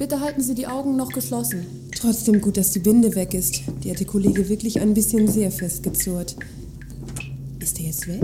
[0.00, 1.66] Bitte halten Sie die Augen noch geschlossen.
[1.94, 3.60] Trotzdem gut, dass die Binde weg ist.
[3.84, 6.36] Die hat der Kollege wirklich ein bisschen sehr festgezurrt.
[7.58, 8.22] Ist er jetzt weg?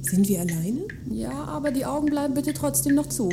[0.00, 0.80] Sind wir alleine?
[1.08, 3.28] Ja, aber die Augen bleiben bitte trotzdem noch zu.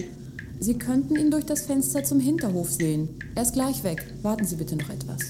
[0.59, 3.09] Sie könnten ihn durch das Fenster zum Hinterhof sehen.
[3.33, 4.05] Er ist gleich weg.
[4.21, 5.21] Warten Sie bitte noch etwas.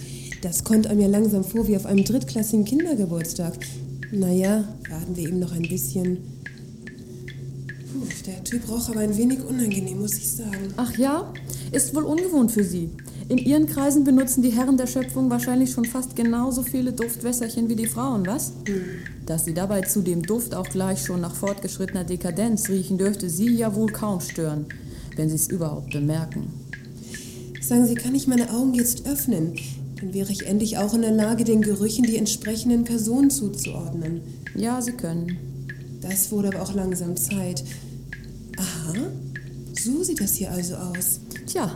[0.42, 3.54] Das kommt einem ja langsam vor wie auf einem drittklassigen Kindergeburtstag.
[4.12, 6.18] Naja, warten wir ihm noch ein bisschen.
[7.94, 10.74] Puh, der Typ roch aber ein wenig unangenehm, muss ich sagen.
[10.76, 11.34] Ach ja?
[11.72, 12.90] Ist wohl ungewohnt für Sie.
[13.28, 17.76] In Ihren Kreisen benutzen die Herren der Schöpfung wahrscheinlich schon fast genauso viele Duftwässerchen wie
[17.76, 18.54] die Frauen, was?
[18.66, 18.82] Hm.
[19.28, 23.54] Dass Sie dabei zu dem Duft auch gleich schon nach fortgeschrittener Dekadenz riechen, dürfte Sie
[23.54, 24.66] ja wohl kaum stören,
[25.16, 26.48] wenn Sie es überhaupt bemerken.
[27.62, 29.54] Sagen Sie, kann ich meine Augen jetzt öffnen?
[30.00, 34.22] Dann wäre ich endlich auch in der Lage, den Gerüchen die entsprechenden Personen zuzuordnen.
[34.56, 35.38] Ja, Sie können.
[36.02, 37.64] Das wurde aber auch langsam Zeit.
[38.58, 38.96] Aha,
[39.80, 41.20] so sieht das hier also aus.
[41.50, 41.74] Tja,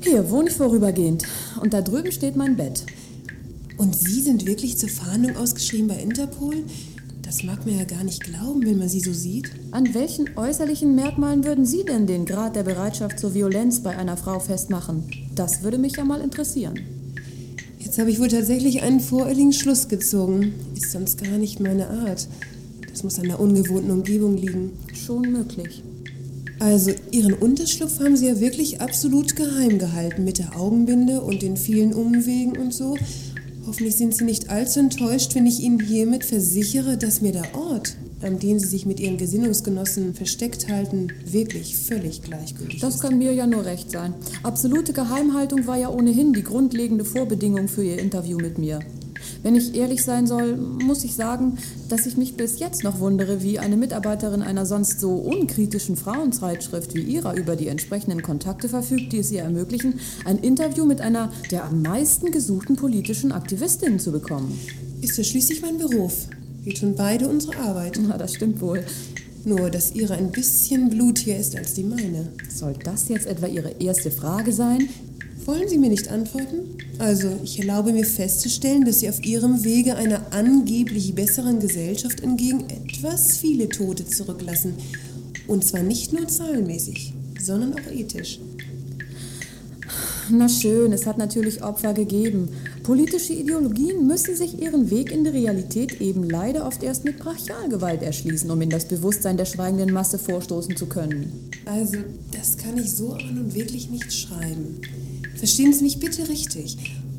[0.00, 1.24] hier wohne ich vorübergehend.
[1.60, 2.82] Und da drüben steht mein Bett.
[3.76, 6.64] Und Sie sind wirklich zur Fahndung ausgeschrieben bei Interpol?
[7.20, 9.50] Das mag man ja gar nicht glauben, wenn man Sie so sieht.
[9.70, 14.16] An welchen äußerlichen Merkmalen würden Sie denn den Grad der Bereitschaft zur Violenz bei einer
[14.16, 15.04] Frau festmachen?
[15.34, 16.80] Das würde mich ja mal interessieren.
[17.78, 20.54] Jetzt habe ich wohl tatsächlich einen voreiligen Schluss gezogen.
[20.74, 22.28] Ist sonst gar nicht meine Art.
[22.90, 24.70] Das muss an der ungewohnten Umgebung liegen.
[24.94, 25.82] Schon möglich.
[26.58, 31.56] Also, Ihren Unterschlupf haben Sie ja wirklich absolut geheim gehalten mit der Augenbinde und den
[31.56, 32.96] vielen Umwegen und so.
[33.66, 37.96] Hoffentlich sind Sie nicht allzu enttäuscht, wenn ich Ihnen hiermit versichere, dass mir der Ort,
[38.22, 43.00] an dem Sie sich mit Ihren Gesinnungsgenossen versteckt halten, wirklich völlig gleichgültig Das ist.
[43.00, 44.14] kann mir ja nur recht sein.
[44.42, 48.78] Absolute Geheimhaltung war ja ohnehin die grundlegende Vorbedingung für Ihr Interview mit mir.
[49.46, 51.58] Wenn ich ehrlich sein soll, muss ich sagen,
[51.88, 56.96] dass ich mich bis jetzt noch wundere, wie eine Mitarbeiterin einer sonst so unkritischen Frauenzeitschrift
[56.96, 61.30] wie Ihrer über die entsprechenden Kontakte verfügt, die es ihr ermöglichen, ein Interview mit einer
[61.52, 64.58] der am meisten gesuchten politischen Aktivistinnen zu bekommen.
[65.00, 66.26] Ist ja schließlich mein Beruf.
[66.64, 68.00] Wir tun beide unsere Arbeit.
[68.02, 68.82] Na, das stimmt wohl.
[69.44, 72.32] Nur, dass Ihre ein bisschen blutiger ist als die meine.
[72.52, 74.88] Soll das jetzt etwa Ihre erste Frage sein?
[75.46, 76.76] Wollen Sie mir nicht antworten?
[76.98, 82.64] Also, ich erlaube mir festzustellen, dass Sie auf Ihrem Wege einer angeblich besseren Gesellschaft entgegen
[82.68, 84.74] etwas viele Tote zurücklassen.
[85.46, 88.40] Und zwar nicht nur zahlenmäßig, sondern auch ethisch.
[90.28, 92.48] Na schön, es hat natürlich Opfer gegeben.
[92.82, 98.02] Politische Ideologien müssen sich ihren Weg in die Realität eben leider oft erst mit Brachialgewalt
[98.02, 101.50] erschließen, um in das Bewusstsein der schweigenden Masse vorstoßen zu können.
[101.66, 101.98] Also,
[102.32, 104.80] das kann ich so an und wirklich nicht schreiben.
[105.38, 106.76] Verstehen Sie mich bitte richtig.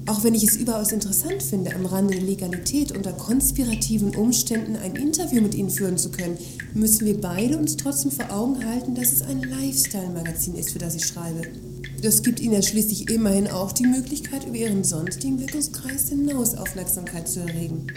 [0.07, 4.95] Auch wenn ich es überaus interessant finde, am Rande der Legalität unter konspirativen Umständen ein
[4.95, 6.37] Interview mit Ihnen führen zu können,
[6.73, 10.95] müssen wir beide uns trotzdem vor Augen halten, dass es ein Lifestyle-Magazin ist, für das
[10.95, 11.41] ich schreibe.
[12.01, 17.27] Das gibt Ihnen ja schließlich immerhin auch die Möglichkeit, über Ihren sonstigen Wirkungskreis hinaus Aufmerksamkeit
[17.27, 17.87] zu erregen.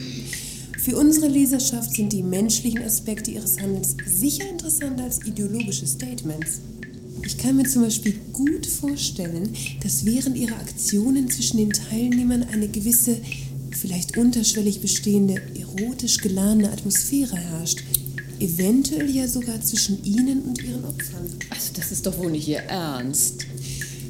[0.79, 6.61] Für unsere Leserschaft sind die menschlichen Aspekte Ihres Handelns sicher interessanter als ideologische Statements.
[7.25, 9.51] Ich kann mir zum Beispiel gut vorstellen,
[9.83, 13.17] dass während Ihrer Aktionen zwischen den Teilnehmern eine gewisse,
[13.71, 17.83] vielleicht unterschwellig bestehende, erotisch geladene Atmosphäre herrscht.
[18.39, 21.27] Eventuell ja sogar zwischen Ihnen und Ihren Opfern.
[21.51, 23.47] Also das ist doch wohl nicht Ihr Ernst.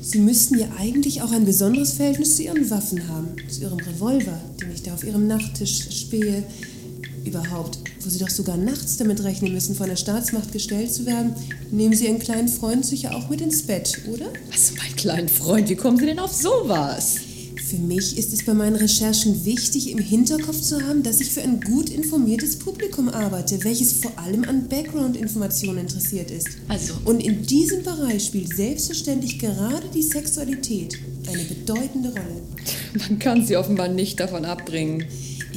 [0.02, 4.40] Sie müssten ja eigentlich auch ein besonderes Verhältnis zu Ihren Waffen haben, zu Ihrem Revolver,
[4.60, 6.44] den ich da auf Ihrem Nachttisch spähe.
[7.24, 11.34] Überhaupt, wo Sie doch sogar nachts damit rechnen müssen, von der Staatsmacht gestellt zu werden,
[11.70, 14.26] nehmen Sie Ihren kleinen Freund sicher auch mit ins Bett, oder?
[14.50, 17.16] Was, mein kleiner Freund, wie kommen Sie denn auf sowas?
[17.68, 21.42] Für mich ist es bei meinen Recherchen wichtig, im Hinterkopf zu haben, dass ich für
[21.42, 26.48] ein gut informiertes Publikum arbeite, welches vor allem an Background-Informationen interessiert ist.
[26.66, 30.98] Also- Und in diesem Bereich spielt selbstverständlich gerade die Sexualität
[31.28, 32.42] eine bedeutende Rolle.
[32.98, 35.04] Man kann Sie offenbar nicht davon abbringen.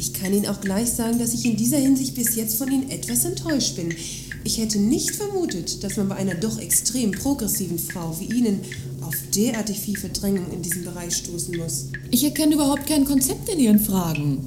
[0.05, 2.89] Ich kann Ihnen auch gleich sagen, dass ich in dieser Hinsicht bis jetzt von Ihnen
[2.89, 3.95] etwas enttäuscht bin.
[4.43, 8.59] Ich hätte nicht vermutet, dass man bei einer doch extrem progressiven Frau wie Ihnen
[8.99, 11.85] auf derartig viel Verdrängung in diesem Bereich stoßen muss.
[12.11, 14.39] Ich erkenne überhaupt kein Konzept in Ihren Fragen.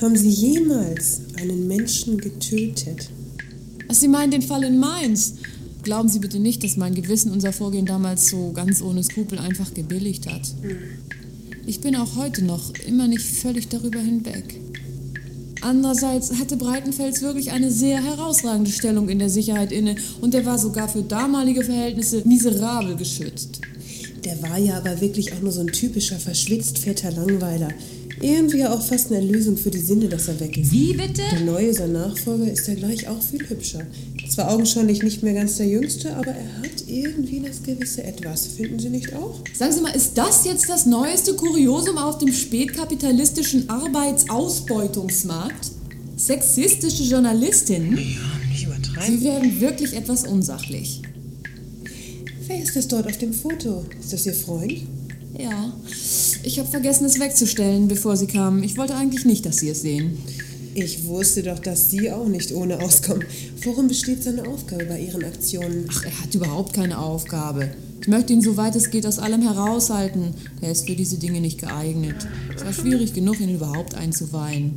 [0.00, 3.10] Haben Sie jemals einen Menschen getötet?
[3.90, 5.34] Sie meinen den Fall in Mainz?
[5.82, 9.74] Glauben Sie bitte nicht, dass mein Gewissen unser Vorgehen damals so ganz ohne Skrupel einfach
[9.74, 10.54] gebilligt hat.
[11.66, 14.58] Ich bin auch heute noch immer nicht völlig darüber hinweg.
[15.62, 20.58] Andererseits hatte Breitenfels wirklich eine sehr herausragende Stellung in der Sicherheit inne und er war
[20.58, 23.60] sogar für damalige Verhältnisse miserabel geschützt.
[24.24, 27.68] Der war ja aber wirklich auch nur so ein typischer verschwitzt fetter Langweiler.
[28.20, 30.72] Irgendwie auch fast eine Erlösung für die Sinne, dass er weg ist.
[30.72, 31.22] Wie bitte?
[31.32, 33.86] Der neue, sein Nachfolger, ist ja gleich auch viel hübscher.
[34.30, 38.46] Zwar augenscheinlich nicht mehr ganz der Jüngste, aber er hat irgendwie das gewisse Etwas.
[38.46, 39.40] Finden Sie nicht auch?
[39.52, 45.72] Sagen Sie mal, ist das jetzt das neueste Kuriosum auf dem spätkapitalistischen Arbeitsausbeutungsmarkt?
[46.16, 47.96] Sexistische Journalistin?
[47.96, 49.18] Ja, nicht übertreiben.
[49.18, 51.02] Sie werden wirklich etwas unsachlich.
[52.46, 53.84] Wer ist das dort auf dem Foto?
[53.98, 54.82] Ist das Ihr Freund?
[55.38, 55.72] Ja,
[56.44, 58.62] ich habe vergessen, es wegzustellen, bevor Sie kamen.
[58.62, 60.18] Ich wollte eigentlich nicht, dass Sie es sehen.
[60.74, 63.24] Ich wusste doch, dass Sie auch nicht ohne auskommen.
[63.62, 65.86] Worum besteht seine Aufgabe bei Ihren Aktionen?
[65.90, 67.68] Ach, er hat überhaupt keine Aufgabe.
[68.00, 70.32] Ich möchte ihn, soweit es geht, aus allem heraushalten.
[70.62, 72.16] Er ist für diese Dinge nicht geeignet.
[72.56, 74.76] Es war schwierig genug, ihn überhaupt einzuweihen.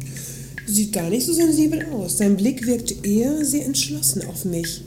[0.65, 2.17] Sieht gar nicht so sensibel aus.
[2.17, 4.81] Sein Blick wirkt eher sehr entschlossen auf mich.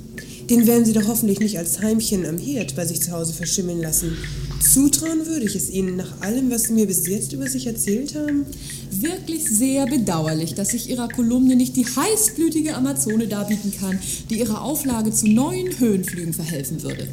[0.51, 3.81] Den werden Sie doch hoffentlich nicht als Heimchen am Herd bei sich zu Hause verschimmeln
[3.81, 4.17] lassen.
[4.61, 8.15] Zutrauen würde ich es Ihnen nach allem, was Sie mir bis jetzt über sich erzählt
[8.15, 8.47] haben.
[8.91, 13.99] Wirklich sehr bedauerlich, dass ich Ihrer Kolumne nicht die heißblütige Amazone darbieten kann,
[14.31, 17.09] die Ihrer Auflage zu neuen Höhenflügen verhelfen würde.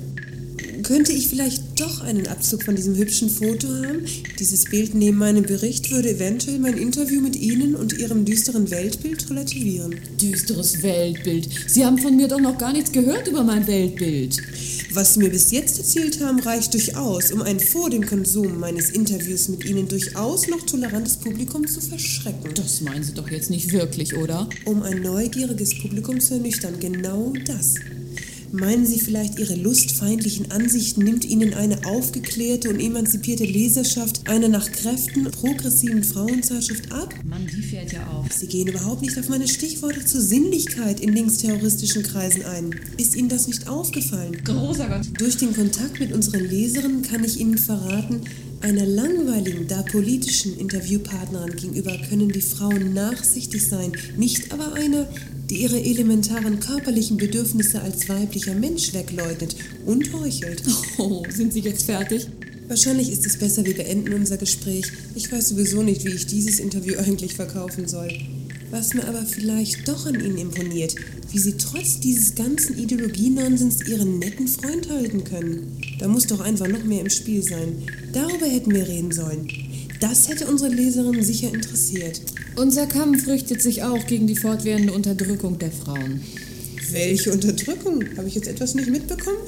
[0.83, 4.05] Könnte ich vielleicht doch einen Abzug von diesem hübschen Foto haben?
[4.37, 9.29] Dieses Bild neben meinem Bericht würde eventuell mein Interview mit Ihnen und Ihrem düsteren Weltbild
[9.29, 9.95] relativieren.
[10.21, 11.47] Düsteres Weltbild.
[11.67, 14.41] Sie haben von mir doch noch gar nichts gehört über mein Weltbild.
[14.91, 18.89] Was Sie mir bis jetzt erzählt haben, reicht durchaus, um ein vor dem Konsum meines
[18.89, 22.53] Interviews mit Ihnen durchaus noch tolerantes Publikum zu verschrecken.
[22.55, 24.49] Das meinen Sie doch jetzt nicht wirklich, oder?
[24.65, 27.75] Um ein neugieriges Publikum zu ernüchtern, genau das.
[28.55, 34.71] Meinen Sie vielleicht, Ihre lustfeindlichen Ansichten nimmt Ihnen eine aufgeklärte und emanzipierte Leserschaft einer nach
[34.71, 37.15] Kräften progressiven Frauenzeitschrift ab?
[37.23, 38.31] Mann, die fährt ja auf.
[38.31, 42.79] Sie gehen überhaupt nicht auf meine Stichworte zur Sinnlichkeit in linksterroristischen Kreisen ein.
[42.97, 44.37] Ist Ihnen das nicht aufgefallen?
[44.43, 45.19] Großer Gott.
[45.19, 48.21] Durch den Kontakt mit unseren Leserinnen kann ich Ihnen verraten,
[48.63, 55.07] einer langweiligen, da politischen Interviewpartnerin gegenüber können die Frauen nachsichtig sein, nicht aber einer,
[55.49, 59.55] die ihre elementaren körperlichen Bedürfnisse als weiblicher Mensch wegleugnet
[59.85, 60.63] und heuchelt.
[60.97, 62.27] Oh, sind Sie jetzt fertig?
[62.67, 64.85] Wahrscheinlich ist es besser, wir beenden unser Gespräch.
[65.15, 68.09] Ich weiß sowieso nicht, wie ich dieses Interview eigentlich verkaufen soll.
[68.71, 70.95] Was mir aber vielleicht doch an Ihnen imponiert,
[71.31, 75.77] wie Sie trotz dieses ganzen Ideologienonsens Ihren netten Freund halten können.
[75.99, 77.83] Da muss doch einfach noch mehr im Spiel sein.
[78.13, 79.47] Darüber hätten wir reden sollen.
[79.99, 82.21] Das hätte unsere Leserin sicher interessiert.
[82.55, 86.21] Unser Kampf richtet sich auch gegen die fortwährende Unterdrückung der Frauen.
[86.91, 88.03] Welche Unterdrückung?
[88.15, 89.39] Habe ich jetzt etwas nicht mitbekommen?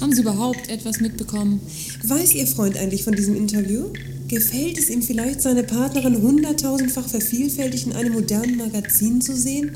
[0.00, 1.60] Haben Sie überhaupt etwas mitbekommen?
[2.02, 3.90] Weiß Ihr Freund eigentlich von diesem Interview?
[4.28, 9.72] Gefällt es ihm vielleicht, seine Partnerin hunderttausendfach vervielfältigt in einem modernen Magazin zu sehen?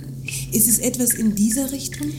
[0.52, 2.10] Ist es etwas in dieser Richtung?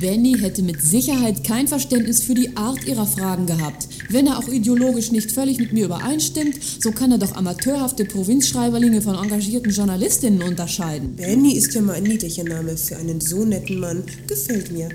[0.00, 3.88] Benny hätte mit Sicherheit kein Verständnis für die Art ihrer Fragen gehabt.
[4.10, 9.02] Wenn er auch ideologisch nicht völlig mit mir übereinstimmt, so kann er doch amateurhafte Provinzschreiberlinge
[9.02, 11.16] von engagierten Journalistinnen unterscheiden.
[11.16, 14.02] Benny ist ja mal ein niedlicher Name für einen so netten Mann.
[14.26, 14.88] Gefällt mir.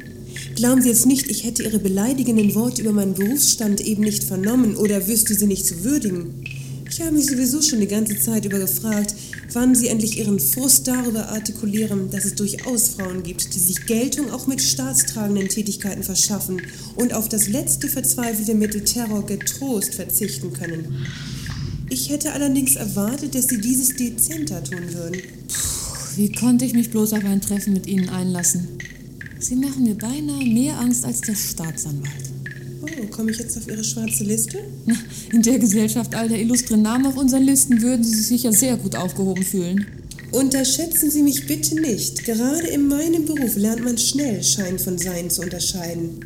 [0.56, 4.76] Glauben Sie jetzt nicht, ich hätte Ihre beleidigenden Worte über meinen Berufsstand eben nicht vernommen
[4.76, 6.46] oder wüsste sie nicht zu würdigen.
[6.92, 9.16] Ich habe mich sowieso schon die ganze Zeit über gefragt,
[9.54, 14.30] wann Sie endlich Ihren Frust darüber artikulieren, dass es durchaus Frauen gibt, die sich Geltung
[14.30, 16.62] auch mit staatstragenden Tätigkeiten verschaffen
[16.98, 21.08] und auf das letzte verzweifelte Mittel Terror getrost verzichten können.
[21.90, 25.22] Ich hätte allerdings erwartet, dass Sie dieses dezenter tun würden.
[25.48, 28.68] Puh, wie konnte ich mich bloß auf ein Treffen mit Ihnen einlassen?
[29.40, 32.31] Sie machen mir beinahe mehr Angst als der Staatsanwalt.
[33.00, 34.58] Oh, komme ich jetzt auf Ihre schwarze Liste?
[35.32, 38.78] In der Gesellschaft all der illustren Namen auf unseren Listen würden Sie sich sicher sehr
[38.78, 39.86] gut aufgehoben fühlen.
[40.32, 42.24] Unterschätzen Sie mich bitte nicht.
[42.26, 46.20] Gerade in meinem Beruf lernt man schnell Schein von Sein zu unterscheiden.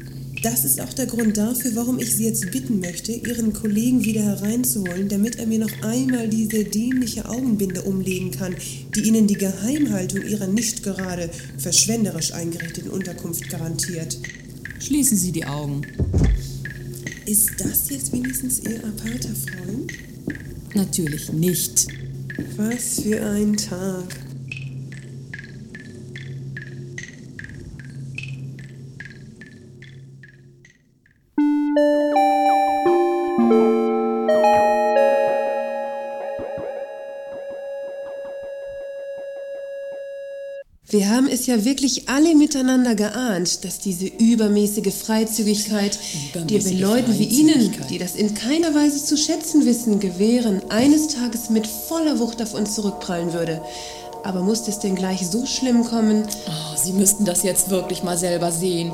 [0.44, 4.22] Das ist auch der Grund dafür, warum ich Sie jetzt bitten möchte, Ihren Kollegen wieder
[4.22, 8.56] hereinzuholen, damit er mir noch einmal diese dienliche Augenbinde umlegen kann,
[8.96, 14.20] die Ihnen die Geheimhaltung Ihrer nicht gerade verschwenderisch eingerichteten Unterkunft garantiert.
[14.80, 15.82] Schließen Sie die Augen.
[17.26, 19.92] Ist das jetzt wenigstens Ihr aparter Freund?
[20.76, 21.88] Natürlich nicht.
[22.56, 24.25] Was für ein Tag.
[40.96, 46.00] Wir haben es ja wirklich alle miteinander geahnt, dass diese übermäßige Freizügigkeit,
[46.34, 51.10] die wir Leuten wie Ihnen, die das in keiner Weise zu schätzen wissen, gewähren, eines
[51.10, 53.62] Tages mit voller Wucht auf uns zurückprallen würde.
[54.26, 56.28] Aber muss es denn gleich so schlimm kommen?
[56.48, 58.92] Oh, Sie müssten das jetzt wirklich mal selber sehen,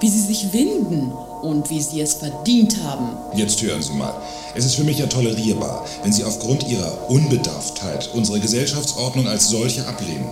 [0.00, 3.10] wie Sie sich winden und wie Sie es verdient haben.
[3.36, 4.14] Jetzt hören Sie mal.
[4.54, 9.86] Es ist für mich ja tolerierbar, wenn Sie aufgrund Ihrer Unbedarftheit unsere Gesellschaftsordnung als solche
[9.86, 10.30] ablehnen.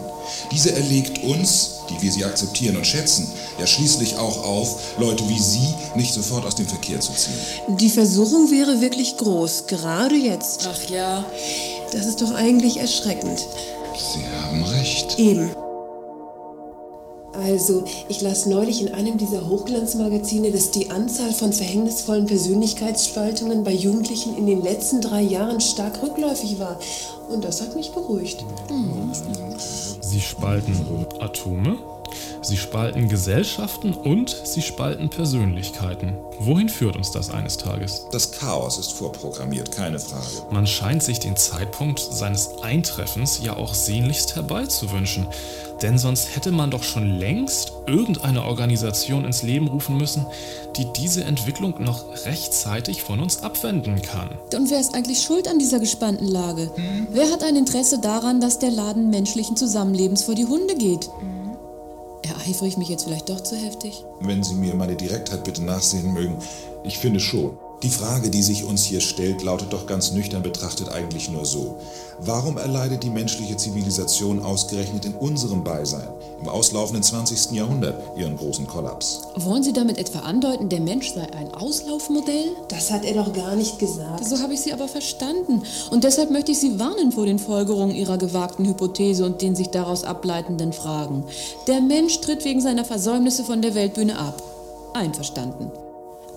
[0.50, 5.38] Diese erlegt uns, die wir sie akzeptieren und schätzen, ja schließlich auch auf, Leute wie
[5.38, 7.76] Sie nicht sofort aus dem Verkehr zu ziehen.
[7.76, 10.68] Die Versuchung wäre wirklich groß, gerade jetzt.
[10.70, 11.24] Ach ja.
[11.92, 13.46] Das ist doch eigentlich erschreckend.
[13.98, 15.18] Sie haben recht.
[15.18, 15.50] Eben.
[17.32, 23.72] Also, ich las neulich in einem dieser Hochglanzmagazine, dass die Anzahl von verhängnisvollen Persönlichkeitsspaltungen bei
[23.72, 26.78] Jugendlichen in den letzten drei Jahren stark rückläufig war.
[27.28, 28.44] Und das hat mich beruhigt.
[30.00, 31.78] Sie spalten Atome,
[32.42, 36.14] sie spalten Gesellschaften und sie spalten Persönlichkeiten.
[36.40, 38.06] Wohin führt uns das eines Tages?
[38.12, 40.24] Das Chaos ist vorprogrammiert, keine Frage.
[40.50, 45.26] Man scheint sich den Zeitpunkt seines Eintreffens ja auch sehnlichst herbeizuwünschen.
[45.82, 50.26] Denn sonst hätte man doch schon längst irgendeine Organisation ins Leben rufen müssen,
[50.76, 54.30] die diese Entwicklung noch rechtzeitig von uns abwenden kann.
[54.54, 56.70] Und wer ist eigentlich schuld an dieser gespannten Lage?
[57.12, 61.10] Wer hat ein Interesse daran, dass der Laden menschlichen Zusammenlebens vor die Hunde geht?
[62.28, 64.04] Ereifere ich mich jetzt vielleicht doch zu heftig?
[64.20, 66.36] Wenn Sie mir meine Direktheit bitte nachsehen mögen,
[66.84, 67.58] ich finde schon.
[67.84, 71.76] Die Frage, die sich uns hier stellt, lautet doch ganz nüchtern betrachtet eigentlich nur so.
[72.18, 76.08] Warum erleidet die menschliche Zivilisation ausgerechnet in unserem Beisein,
[76.40, 77.52] im auslaufenden 20.
[77.52, 79.20] Jahrhundert, ihren großen Kollaps?
[79.36, 82.56] Wollen Sie damit etwa andeuten, der Mensch sei ein Auslaufmodell?
[82.66, 84.24] Das hat er doch gar nicht gesagt.
[84.24, 85.62] So habe ich Sie aber verstanden.
[85.92, 89.68] Und deshalb möchte ich Sie warnen vor den Folgerungen Ihrer gewagten Hypothese und den sich
[89.68, 91.22] daraus ableitenden Fragen.
[91.68, 94.42] Der Mensch tritt wegen seiner Versäumnisse von der Weltbühne ab.
[94.94, 95.70] Einverstanden.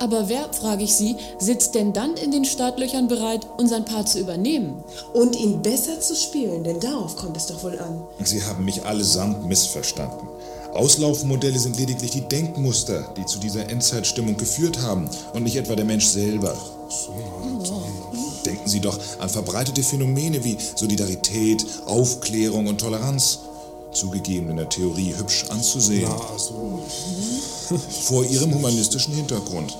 [0.01, 4.17] Aber wer, frage ich Sie, sitzt denn dann in den Startlöchern bereit, unseren Part zu
[4.17, 4.83] übernehmen?
[5.13, 8.01] Und ihn besser zu spielen, denn darauf kommt es doch wohl an.
[8.23, 10.27] Sie haben mich allesamt missverstanden.
[10.73, 15.85] Auslaufmodelle sind lediglich die Denkmuster, die zu dieser Endzeitstimmung geführt haben und nicht etwa der
[15.85, 16.57] Mensch selber.
[18.43, 23.39] Denken Sie doch an verbreitete Phänomene wie Solidarität, Aufklärung und Toleranz.
[23.91, 26.09] Zugegeben in der Theorie hübsch anzusehen.
[28.03, 29.77] Vor ihrem humanistischen Hintergrund.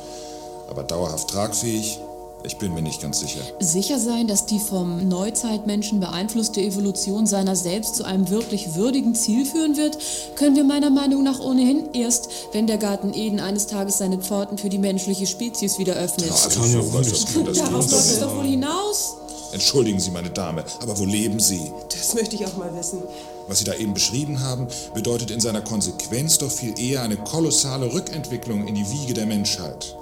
[0.72, 2.00] Aber dauerhaft tragfähig?
[2.44, 3.42] Ich bin mir nicht ganz sicher.
[3.60, 9.46] Sicher sein, dass die vom Neuzeitmenschen beeinflusste Evolution seiner selbst zu einem wirklich würdigen Ziel
[9.46, 9.98] führen wird,
[10.36, 14.58] können wir meiner Meinung nach ohnehin erst, wenn der Garten Eden eines Tages seine Pforten
[14.58, 16.32] für die menschliche Spezies wieder öffnet.
[16.32, 19.18] Also sowas, das kann das Darauf läuft es doch wohl hinaus.
[19.52, 21.72] Entschuldigen Sie, meine Dame, aber wo leben Sie?
[21.90, 23.04] Das möchte ich auch mal wissen.
[23.48, 27.94] Was Sie da eben beschrieben haben, bedeutet in seiner Konsequenz doch viel eher eine kolossale
[27.94, 29.98] Rückentwicklung in die Wiege der Menschheit.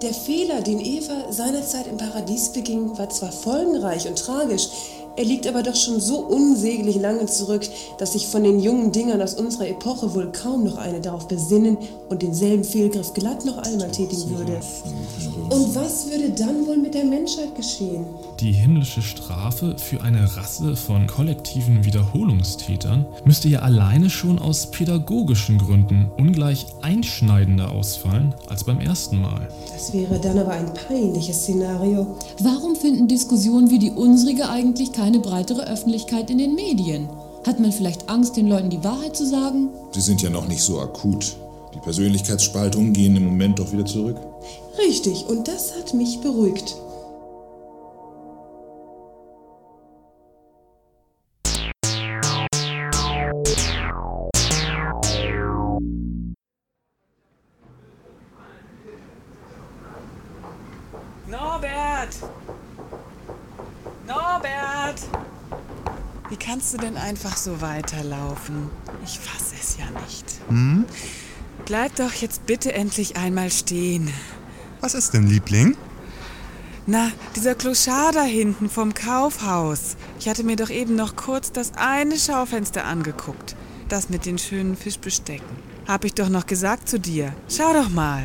[0.00, 4.68] Der Fehler, den Eva seinerzeit im Paradies beging, war zwar folgenreich und tragisch,
[5.16, 9.20] er liegt aber doch schon so unsäglich lange zurück, dass sich von den jungen Dingern
[9.20, 11.76] aus unserer Epoche wohl kaum noch eine darauf besinnen
[12.08, 14.60] und denselben Fehlgriff glatt noch einmal tätigen würde.
[15.50, 18.06] Und was würde dann wohl mit der Menschheit geschehen?
[18.40, 25.58] Die himmlische Strafe für eine Rasse von kollektiven Wiederholungstätern müsste ja alleine schon aus pädagogischen
[25.58, 29.48] Gründen ungleich einschneidender ausfallen als beim ersten Mal.
[29.72, 32.16] Das wäre dann aber ein peinliches Szenario.
[32.40, 37.08] Warum finden Diskussionen wie die unsrige eigentlich keine breitere Öffentlichkeit in den Medien?
[37.44, 39.70] Hat man vielleicht Angst, den Leuten die Wahrheit zu sagen?
[39.90, 41.36] Sie sind ja noch nicht so akut.
[41.74, 44.16] Die Persönlichkeitsspaltungen gehen im Moment doch wieder zurück.
[44.78, 46.76] Richtig, und das hat mich beruhigt.
[66.68, 68.68] Kannst du denn einfach so weiterlaufen?
[69.02, 70.26] Ich fass es ja nicht.
[70.48, 70.84] Hm?
[71.64, 74.12] Bleib doch jetzt bitte endlich einmal stehen.
[74.82, 75.78] Was ist denn, Liebling?
[76.86, 79.96] Na, dieser Clochard da hinten vom Kaufhaus.
[80.20, 83.56] Ich hatte mir doch eben noch kurz das eine Schaufenster angeguckt.
[83.88, 85.48] Das mit den schönen Fischbestecken.
[85.86, 87.34] Hab ich doch noch gesagt zu dir.
[87.48, 88.24] Schau doch mal.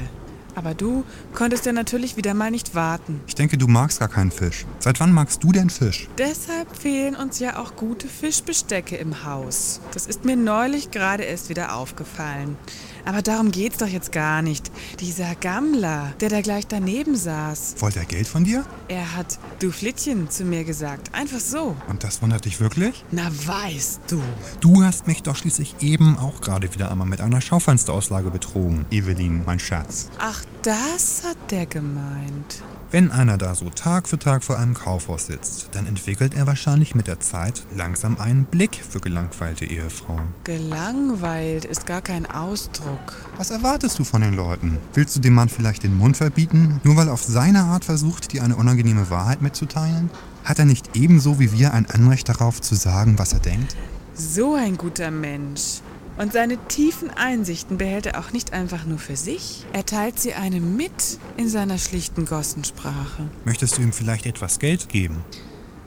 [0.56, 3.22] Aber du konntest ja natürlich wieder mal nicht warten.
[3.28, 4.66] Ich denke, du magst gar keinen Fisch.
[4.80, 6.08] Seit wann magst du denn Fisch?
[6.18, 9.82] Deshalb fehlen uns ja auch gute Fischbestecke im Haus.
[9.94, 12.58] Das ist mir neulich gerade erst wieder aufgefallen.
[13.06, 14.72] Aber darum geht's doch jetzt gar nicht.
[15.00, 18.66] Dieser Gammler, der da gleich daneben saß, Wollte er Geld von dir?
[18.88, 21.14] er hat du Flittchen zu mir gesagt.
[21.14, 21.76] Einfach so.
[21.90, 23.04] Und das wundert dich wirklich?
[23.12, 24.22] Na weißt du.
[24.62, 29.44] Du hast mich doch schließlich eben auch gerade wieder einmal mit einer Schaufensterauslage betrogen, Evelyn,
[29.46, 30.10] mein Schatz.
[30.20, 32.62] Ach, das hat der gemeint.
[32.94, 36.94] Wenn einer da so Tag für Tag vor einem Kaufhaus sitzt, dann entwickelt er wahrscheinlich
[36.94, 40.22] mit der Zeit langsam einen Blick für gelangweilte Ehefrauen.
[40.44, 43.16] Gelangweilt ist gar kein Ausdruck.
[43.36, 44.78] Was erwartest du von den Leuten?
[44.94, 48.32] Willst du dem Mann vielleicht den Mund verbieten, nur weil er auf seine Art versucht,
[48.32, 50.12] dir eine unangenehme Wahrheit mitzuteilen?
[50.44, 53.76] Hat er nicht ebenso wie wir ein Anrecht darauf zu sagen, was er denkt?
[54.14, 55.82] So ein guter Mensch.
[56.18, 59.66] Und seine tiefen Einsichten behält er auch nicht einfach nur für sich.
[59.74, 63.30] Er teilt sie einem mit in seiner schlichten Gossensprache.
[63.46, 65.24] Möchtest du ihm vielleicht etwas Geld geben?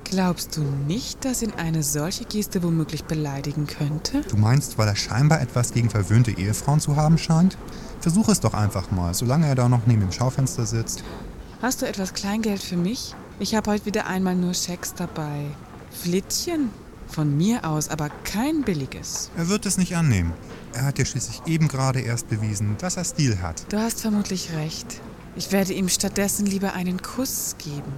[0.02, 4.22] Glaubst du nicht, dass ihn eine solche Geste womöglich beleidigen könnte?
[4.28, 7.56] Du meinst, weil er scheinbar etwas gegen verwöhnte Ehefrauen zu haben scheint?
[8.00, 11.02] Versuch es doch einfach mal, solange er da noch neben dem Schaufenster sitzt.
[11.60, 13.14] Hast du etwas Kleingeld für mich?
[13.40, 15.46] Ich habe heute wieder einmal nur Schecks dabei.
[15.90, 16.70] Flittchen?
[17.08, 19.30] Von mir aus, aber kein billiges.
[19.36, 20.32] Er wird es nicht annehmen.
[20.72, 23.72] Er hat dir schließlich eben gerade erst bewiesen, dass er Stil hat.
[23.72, 25.00] Du hast vermutlich recht.
[25.36, 27.92] Ich werde ihm stattdessen lieber einen Kuss geben.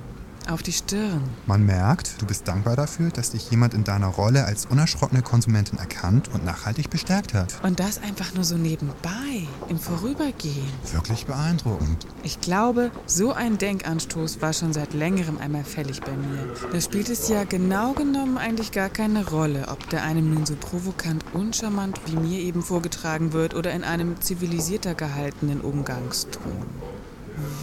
[0.49, 1.23] Auf die Stirn.
[1.47, 5.79] Man merkt, du bist dankbar dafür, dass dich jemand in deiner Rolle als unerschrockene Konsumentin
[5.79, 7.63] erkannt und nachhaltig bestärkt hat.
[7.63, 10.73] Und das einfach nur so nebenbei, im Vorübergehen.
[10.91, 12.07] Wirklich beeindruckend.
[12.23, 16.55] Ich glaube, so ein Denkanstoß war schon seit längerem einmal fällig bei mir.
[16.73, 20.55] Da spielt es ja genau genommen eigentlich gar keine Rolle, ob der einem nun so
[20.59, 26.53] provokant uncharmant wie mir eben vorgetragen wird oder in einem zivilisierter gehaltenen Umgangston.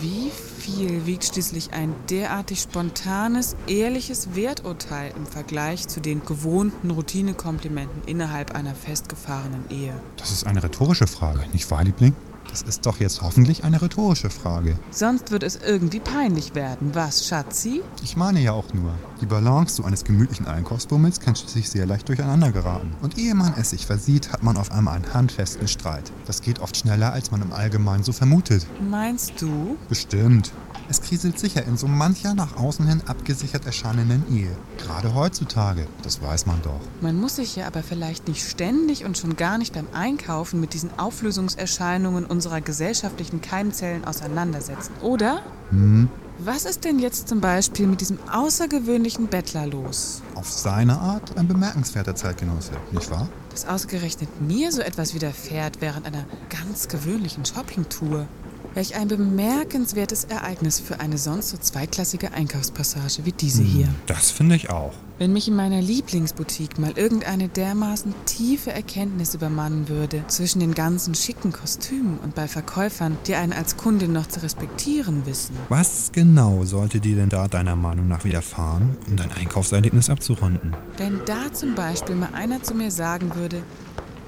[0.01, 0.31] Wie
[0.65, 8.55] viel wiegt schließlich ein derartig spontanes, ehrliches Werturteil im Vergleich zu den gewohnten Routinekomplimenten innerhalb
[8.55, 9.93] einer festgefahrenen Ehe?
[10.17, 12.15] Das ist eine rhetorische Frage, nicht wahr, Liebling?
[12.49, 14.77] Das ist doch jetzt hoffentlich eine rhetorische Frage.
[14.91, 17.81] Sonst wird es irgendwie peinlich werden, was, Schatzi?
[18.03, 22.07] Ich meine ja auch nur, die Balance so eines gemütlichen Einkaufsbummels kann schließlich sehr leicht
[22.07, 22.93] durcheinander geraten.
[23.01, 26.11] Und ehe man es sich versieht, hat man auf einmal einen handfesten Streit.
[26.25, 28.65] Das geht oft schneller, als man im Allgemeinen so vermutet.
[28.89, 29.77] Meinst du?
[29.89, 30.51] Bestimmt.
[30.87, 34.55] Es kriselt sicher in so mancher nach außen hin abgesichert erscheinenden Ehe.
[34.77, 36.79] Gerade heutzutage, das weiß man doch.
[37.01, 40.73] Man muss sich ja aber vielleicht nicht ständig und schon gar nicht beim Einkaufen mit
[40.73, 45.41] diesen Auflösungserscheinungen unserer gesellschaftlichen Keimzellen auseinandersetzen, oder?
[45.71, 50.21] Hm, Was ist denn jetzt zum Beispiel mit diesem außergewöhnlichen Bettler los?
[50.35, 53.27] auf seine Art ein bemerkenswerter Zeitgenosse, nicht wahr?
[53.49, 58.27] Dass ausgerechnet mir so etwas widerfährt während einer ganz gewöhnlichen Shoppingtour.
[58.75, 63.87] Welch ein bemerkenswertes Ereignis für eine sonst so zweiklassige Einkaufspassage wie diese hier.
[64.05, 64.91] Das finde ich auch.
[65.17, 71.15] Wenn mich in meiner Lieblingsboutique mal irgendeine dermaßen tiefe Erkenntnis übermannen würde zwischen den ganzen
[71.15, 75.55] schicken Kostümen und bei Verkäufern, die einen als Kundin noch zu respektieren wissen.
[75.69, 80.75] Was genau sollte dir denn da deiner Meinung nach widerfahren, um dein Einkaufserlebnis abzurunden?
[80.97, 83.63] Wenn da zum Beispiel mal einer zu mir sagen würde,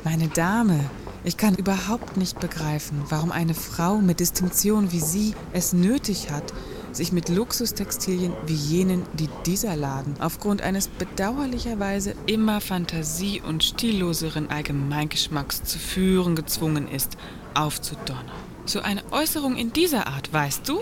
[0.05, 0.79] meine Dame,
[1.27, 6.53] ich kann überhaupt nicht begreifen, warum eine Frau mit Distinktion wie Sie es nötig hat,
[6.93, 14.49] sich mit Luxustextilien wie jenen, die dieser Laden aufgrund eines bedauerlicherweise immer fantasie- und stilloseren
[14.49, 17.17] Allgemeingeschmacks zu führen gezwungen ist,
[17.53, 18.31] aufzudonnern.
[18.65, 20.79] So eine Äußerung in dieser Art, weißt du,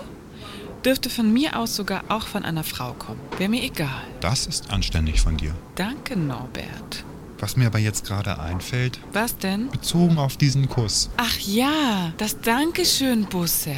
[0.86, 3.19] dürfte von mir aus sogar auch von einer Frau kommen.
[3.39, 4.03] Wäre mir egal.
[4.21, 5.55] Das ist anständig von dir.
[5.73, 7.03] Danke, Norbert.
[7.39, 9.69] Was mir aber jetzt gerade einfällt, Was denn?
[9.69, 11.09] bezogen auf diesen Kuss.
[11.17, 13.75] Ach ja, das Dankeschön, Busserl.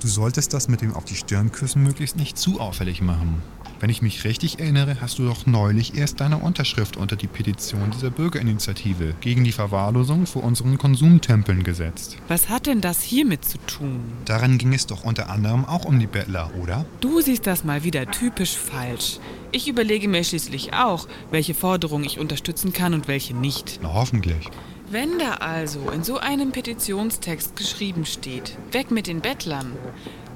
[0.00, 3.42] Du solltest das mit dem auf die Stirn küssen möglichst nicht zu auffällig machen.
[3.80, 7.90] Wenn ich mich richtig erinnere, hast du doch neulich erst deine Unterschrift unter die Petition
[7.90, 12.18] dieser Bürgerinitiative gegen die Verwahrlosung vor unseren Konsumtempeln gesetzt.
[12.28, 14.02] Was hat denn das hiermit zu tun?
[14.26, 16.84] Darin ging es doch unter anderem auch um die Bettler, oder?
[17.00, 19.18] Du siehst das mal wieder typisch falsch.
[19.50, 23.80] Ich überlege mir schließlich auch, welche Forderungen ich unterstützen kann und welche nicht.
[23.82, 24.50] Na hoffentlich.
[24.90, 29.72] Wenn da also in so einem Petitionstext geschrieben steht, weg mit den Bettlern,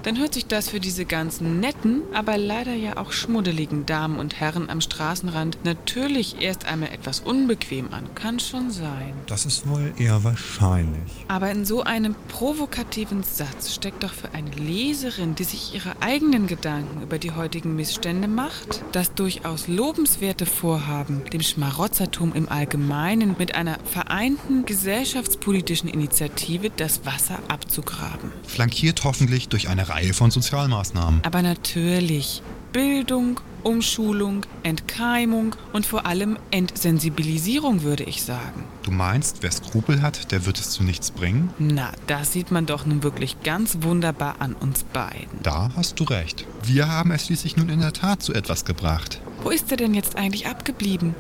[0.05, 4.38] dann hört sich das für diese ganzen netten, aber leider ja auch schmuddeligen Damen und
[4.38, 8.14] Herren am Straßenrand natürlich erst einmal etwas unbequem an.
[8.14, 9.14] Kann schon sein.
[9.27, 11.11] Das ist wohl eher wahrscheinlich.
[11.29, 16.47] Aber in so einem provokativen Satz steckt doch für eine Leserin, die sich ihre eigenen
[16.47, 23.55] Gedanken über die heutigen Missstände macht, das durchaus lobenswerte Vorhaben, dem Schmarotzertum im Allgemeinen mit
[23.55, 28.33] einer vereinten gesellschaftspolitischen Initiative das Wasser abzugraben.
[28.47, 31.21] Flankiert hoffentlich durch eine Reihe von Sozialmaßnahmen.
[31.25, 38.65] Aber natürlich, Bildung, Umschulung, Entkeimung und vor allem Entsensibilisierung, würde ich sagen.
[38.83, 41.51] Du meinst, wer Skrupel hat, der wird es zu nichts bringen?
[41.61, 45.41] Na, das sieht man doch nun wirklich ganz wunderbar an uns beiden.
[45.45, 46.45] Da hast du recht.
[46.65, 49.21] Wir haben es schließlich nun in der Tat zu etwas gebracht.
[49.45, 51.15] Wo ist er denn jetzt eigentlich abgeblieben?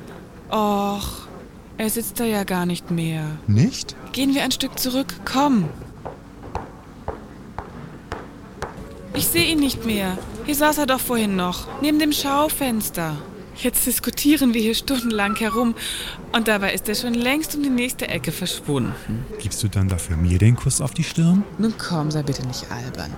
[0.50, 1.28] Och,
[1.78, 3.24] er sitzt da ja gar nicht mehr.
[3.46, 3.94] Nicht?
[4.12, 5.68] Gehen wir ein Stück zurück, komm.
[9.16, 10.18] Ich sehe ihn nicht mehr.
[10.44, 13.16] Hier saß er doch vorhin noch, neben dem Schaufenster.
[13.56, 15.76] Jetzt diskutieren wir hier stundenlang herum
[16.32, 19.24] und dabei ist er schon längst um die nächste Ecke verschwunden.
[19.40, 21.44] Gibst du dann dafür mir den Kuss auf die Stirn?
[21.58, 23.12] Nun komm, sei bitte nicht albern.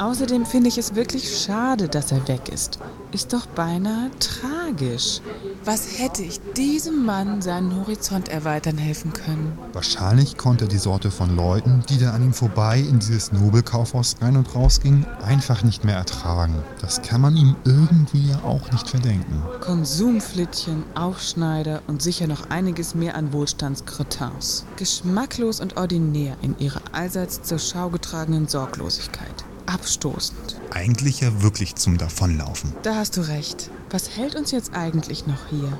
[0.00, 2.78] Außerdem finde ich es wirklich schade, dass er weg ist.
[3.12, 5.20] Ist doch beinahe tragisch.
[5.62, 9.58] Was hätte ich diesem Mann seinen Horizont erweitern helfen können?
[9.74, 14.16] Wahrscheinlich konnte er die Sorte von Leuten, die da an ihm vorbei in dieses Nobelkaufhaus
[14.22, 16.54] rein und raus gingen, einfach nicht mehr ertragen.
[16.80, 19.42] Das kann man ihm irgendwie ja auch nicht verdenken.
[19.60, 24.64] Konsumflittchen, Aufschneider und sicher noch einiges mehr an Wohlstandskretins.
[24.76, 30.60] Geschmacklos und ordinär in ihrer allseits zur Schau getragenen Sorglosigkeit abstoßend.
[30.70, 32.72] Eigentlich ja wirklich zum Davonlaufen.
[32.82, 33.70] Da hast du recht.
[33.90, 35.78] Was hält uns jetzt eigentlich noch hier?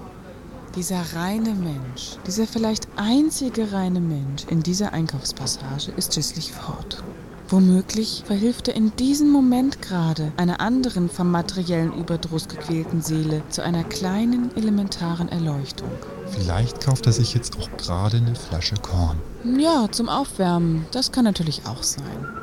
[0.76, 7.02] Dieser reine Mensch, dieser vielleicht einzige reine Mensch in dieser Einkaufspassage ist schließlich fort.
[7.48, 13.62] Womöglich verhilft er in diesem Moment gerade einer anderen vom materiellen Überdruss gequälten Seele zu
[13.64, 15.90] einer kleinen elementaren Erleuchtung.
[16.28, 19.18] Vielleicht kauft er sich jetzt auch gerade eine Flasche Korn.
[19.58, 20.86] Ja, zum Aufwärmen.
[20.92, 22.39] Das kann natürlich auch sein.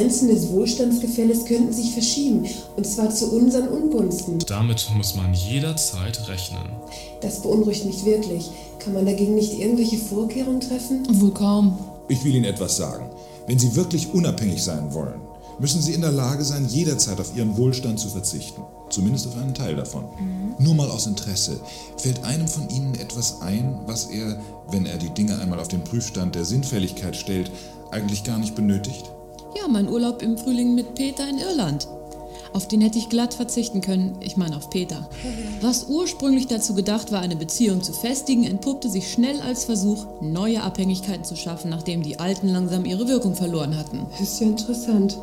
[0.00, 4.38] Grenzen des Wohlstandsgefälles könnten sich verschieben, und zwar zu unseren Ungunsten.
[4.46, 6.62] Damit muss man jederzeit rechnen.
[7.20, 8.50] Das beunruhigt mich wirklich.
[8.78, 11.06] Kann man dagegen nicht irgendwelche Vorkehrungen treffen?
[11.20, 11.78] Wohl kaum.
[12.08, 13.10] Ich will Ihnen etwas sagen.
[13.46, 15.20] Wenn Sie wirklich unabhängig sein wollen,
[15.58, 18.62] müssen Sie in der Lage sein, jederzeit auf Ihren Wohlstand zu verzichten.
[18.88, 20.06] Zumindest auf einen Teil davon.
[20.58, 21.60] Nur mal aus Interesse.
[21.98, 25.84] Fällt einem von Ihnen etwas ein, was er, wenn er die Dinge einmal auf den
[25.84, 27.50] Prüfstand der Sinnfälligkeit stellt,
[27.90, 29.10] eigentlich gar nicht benötigt?
[29.56, 31.88] Ja, mein Urlaub im Frühling mit Peter in Irland.
[32.52, 35.08] Auf den hätte ich glatt verzichten können, ich meine auf Peter.
[35.60, 40.62] Was ursprünglich dazu gedacht war, eine Beziehung zu festigen, entpuppte sich schnell als Versuch, neue
[40.62, 44.06] Abhängigkeiten zu schaffen, nachdem die alten langsam ihre Wirkung verloren hatten.
[44.20, 45.16] Ist ja interessant.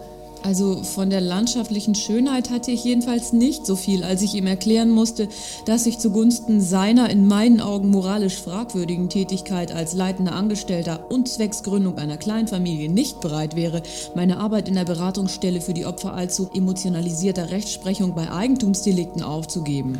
[0.47, 4.89] Also von der landschaftlichen Schönheit hatte ich jedenfalls nicht so viel, als ich ihm erklären
[4.89, 5.27] musste,
[5.65, 11.97] dass ich zugunsten seiner in meinen Augen moralisch fragwürdigen Tätigkeit als leitender Angestellter und Zwecksgründung
[11.97, 13.83] einer Kleinfamilie nicht bereit wäre,
[14.15, 19.97] meine Arbeit in der Beratungsstelle für die Opfer allzu emotionalisierter Rechtsprechung bei Eigentumsdelikten aufzugeben.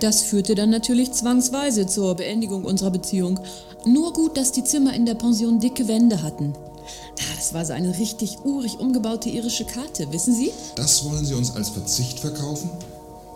[0.00, 3.38] Das führte dann natürlich zwangsweise zur Beendigung unserer Beziehung.
[3.84, 6.54] Nur gut, dass die Zimmer in der Pension dicke Wände hatten.
[7.36, 10.50] Das war so eine richtig urig umgebaute irische Karte, wissen Sie?
[10.74, 12.70] Das wollen Sie uns als Verzicht verkaufen?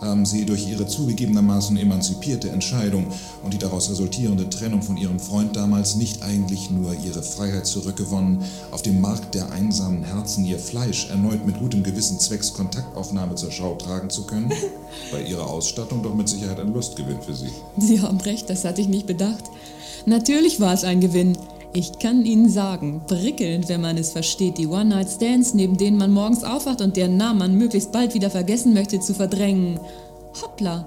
[0.01, 3.05] Haben Sie durch Ihre zugegebenermaßen emanzipierte Entscheidung
[3.43, 8.43] und die daraus resultierende Trennung von Ihrem Freund damals nicht eigentlich nur Ihre Freiheit zurückgewonnen,
[8.71, 13.51] auf dem Markt der einsamen Herzen Ihr Fleisch erneut mit gutem Gewissen zwecks Kontaktaufnahme zur
[13.51, 14.51] Schau tragen zu können?
[15.11, 17.51] Bei Ihrer Ausstattung doch mit Sicherheit ein Lustgewinn für Sie.
[17.77, 19.43] Sie haben recht, das hatte ich nicht bedacht.
[20.07, 21.37] Natürlich war es ein Gewinn.
[21.73, 26.43] Ich kann Ihnen sagen, prickelnd, wenn man es versteht, die One-Night-Stands, neben denen man morgens
[26.43, 29.79] aufwacht und deren Namen man möglichst bald wieder vergessen möchte, zu verdrängen.
[30.41, 30.85] Hoppla.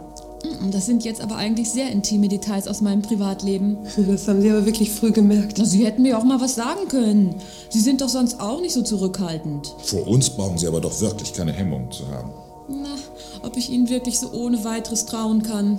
[0.70, 3.78] Das sind jetzt aber eigentlich sehr intime Details aus meinem Privatleben.
[3.96, 5.56] Das haben Sie aber wirklich früh gemerkt.
[5.56, 7.36] Na, Sie hätten mir auch mal was sagen können.
[7.70, 9.74] Sie sind doch sonst auch nicht so zurückhaltend.
[9.84, 12.30] Vor uns brauchen Sie aber doch wirklich keine Hemmungen zu haben.
[12.68, 12.94] Na,
[13.42, 15.78] ob ich Ihnen wirklich so ohne weiteres trauen kann.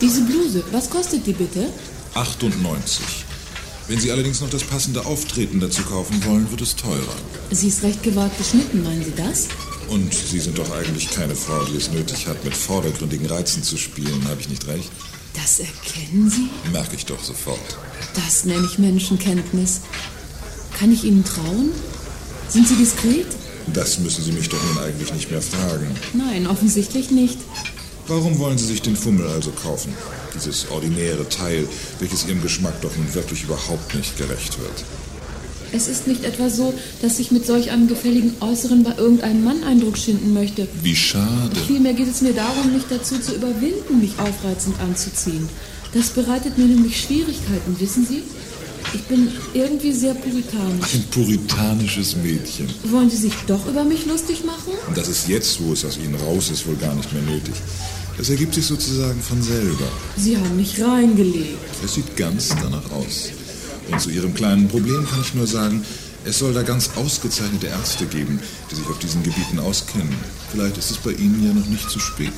[0.00, 1.72] Diese Bluse, was kostet die bitte?
[2.14, 3.24] 98.
[3.88, 7.16] Wenn Sie allerdings noch das passende Auftreten dazu kaufen wollen, wird es teurer.
[7.50, 9.48] Sie ist recht gewagt geschnitten, meinen Sie das?
[9.88, 13.76] Und Sie sind doch eigentlich keine Frau, die es nötig hat, mit vordergründigen Reizen zu
[13.76, 14.90] spielen, habe ich nicht recht?
[15.34, 16.48] Das erkennen Sie?
[16.72, 17.78] Merke ich doch sofort.
[18.14, 19.80] Das nenne ich Menschenkenntnis.
[20.78, 21.70] Kann ich Ihnen trauen?
[22.48, 23.26] Sind Sie diskret?
[23.72, 25.86] Das müssen Sie mich doch nun eigentlich nicht mehr fragen.
[26.12, 27.38] Nein, offensichtlich nicht.
[28.08, 29.92] Warum wollen Sie sich den Fummel also kaufen?
[30.34, 31.66] Dieses ordinäre Teil,
[31.98, 34.84] welches Ihrem Geschmack doch nun wirklich überhaupt nicht gerecht wird.
[35.72, 39.64] Es ist nicht etwa so, dass ich mit solch einem gefälligen Äußeren bei irgendeinem Mann
[39.64, 40.68] Eindruck schinden möchte.
[40.82, 41.56] Wie schade.
[41.66, 45.48] Vielmehr geht es mir darum, mich dazu zu überwinden, mich aufreizend anzuziehen.
[45.92, 48.22] Das bereitet mir nämlich Schwierigkeiten, wissen Sie?
[48.94, 50.94] Ich bin irgendwie sehr puritanisch.
[50.94, 52.68] Ein puritanisches Mädchen.
[52.84, 54.72] Wollen Sie sich doch über mich lustig machen?
[54.86, 57.54] Und das ist jetzt, wo es aus Ihnen raus ist, wohl gar nicht mehr nötig.
[58.16, 59.88] Das ergibt sich sozusagen von selber.
[60.16, 61.58] Sie haben mich reingelegt.
[61.84, 63.30] Es sieht ganz danach aus.
[63.90, 65.84] Und zu Ihrem kleinen Problem kann ich nur sagen,
[66.24, 70.14] es soll da ganz ausgezeichnete Ärzte geben, die sich auf diesen Gebieten auskennen.
[70.50, 72.32] Vielleicht ist es bei Ihnen ja noch nicht zu spät.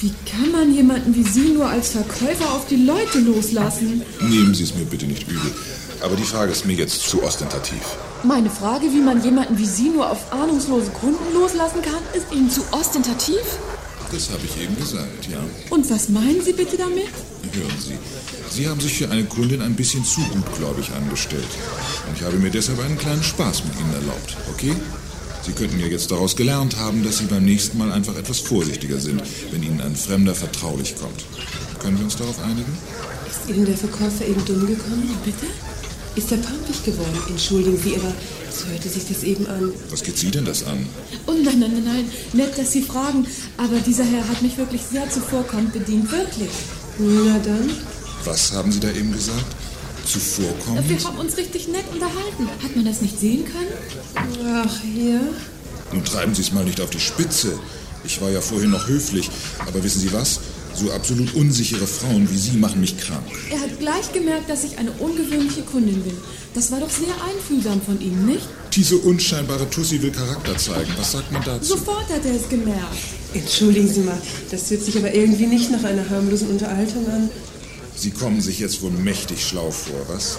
[0.00, 4.02] Wie kann man jemanden wie Sie nur als Verkäufer auf die Leute loslassen?
[4.20, 5.50] Nehmen Sie es mir bitte nicht übel.
[6.02, 7.80] Aber die Frage ist mir jetzt zu ostentativ.
[8.22, 12.50] Meine Frage, wie man jemanden wie Sie nur auf ahnungslose Kunden loslassen kann, ist Ihnen
[12.50, 13.40] zu ostentativ?
[14.12, 15.38] Das habe ich eben gesagt, ja.
[15.70, 17.08] Und was meinen Sie bitte damit?
[17.52, 17.96] Hören Sie,
[18.50, 21.48] Sie haben sich für eine Kundin ein bisschen zu gutgläubig angestellt.
[22.06, 24.76] Und ich habe mir deshalb einen kleinen Spaß mit Ihnen erlaubt, okay?
[25.46, 28.98] Sie könnten ja jetzt daraus gelernt haben, dass Sie beim nächsten Mal einfach etwas vorsichtiger
[28.98, 31.24] sind, wenn Ihnen ein Fremder vertraulich kommt.
[31.78, 32.76] Können wir uns darauf einigen?
[33.30, 35.08] Ist Ihnen der Verkäufer eben dumm gekommen?
[35.24, 35.46] Bitte?
[36.16, 37.16] Ist er pampig geworden?
[37.28, 38.12] Entschuldigen Sie, aber
[38.50, 39.70] so hörte sich das eben an.
[39.90, 40.84] Was geht Sie denn das an?
[41.28, 42.10] Oh nein, nein, nein, nein.
[42.32, 43.24] Nett, dass Sie fragen.
[43.56, 46.10] Aber dieser Herr hat mich wirklich sehr zuvorkommend bedient.
[46.10, 46.50] Wirklich.
[46.98, 47.70] Na dann.
[48.24, 49.44] Was haben Sie da eben gesagt?
[50.06, 50.88] Zuvorkommend?
[50.88, 52.48] Wir haben uns richtig nett unterhalten.
[52.62, 53.72] Hat man das nicht sehen können?
[54.14, 55.20] Ach, ja.
[55.92, 57.58] Nun treiben Sie es mal nicht auf die Spitze.
[58.04, 59.30] Ich war ja vorhin noch höflich.
[59.66, 60.40] Aber wissen Sie was?
[60.74, 63.24] So absolut unsichere Frauen wie Sie machen mich krank.
[63.50, 66.16] Er hat gleich gemerkt, dass ich eine ungewöhnliche Kundin bin.
[66.54, 68.46] Das war doch sehr einfühlsam von ihm, nicht?
[68.74, 70.90] Diese unscheinbare Tussi will Charakter zeigen.
[70.98, 71.76] Was sagt man dazu?
[71.76, 72.96] Sofort hat er es gemerkt.
[73.32, 77.30] Entschuldigen Sie mal, das hört sich aber irgendwie nicht nach einer harmlosen Unterhaltung an.
[77.96, 80.38] Sie kommen sich jetzt wohl mächtig schlau vor, was?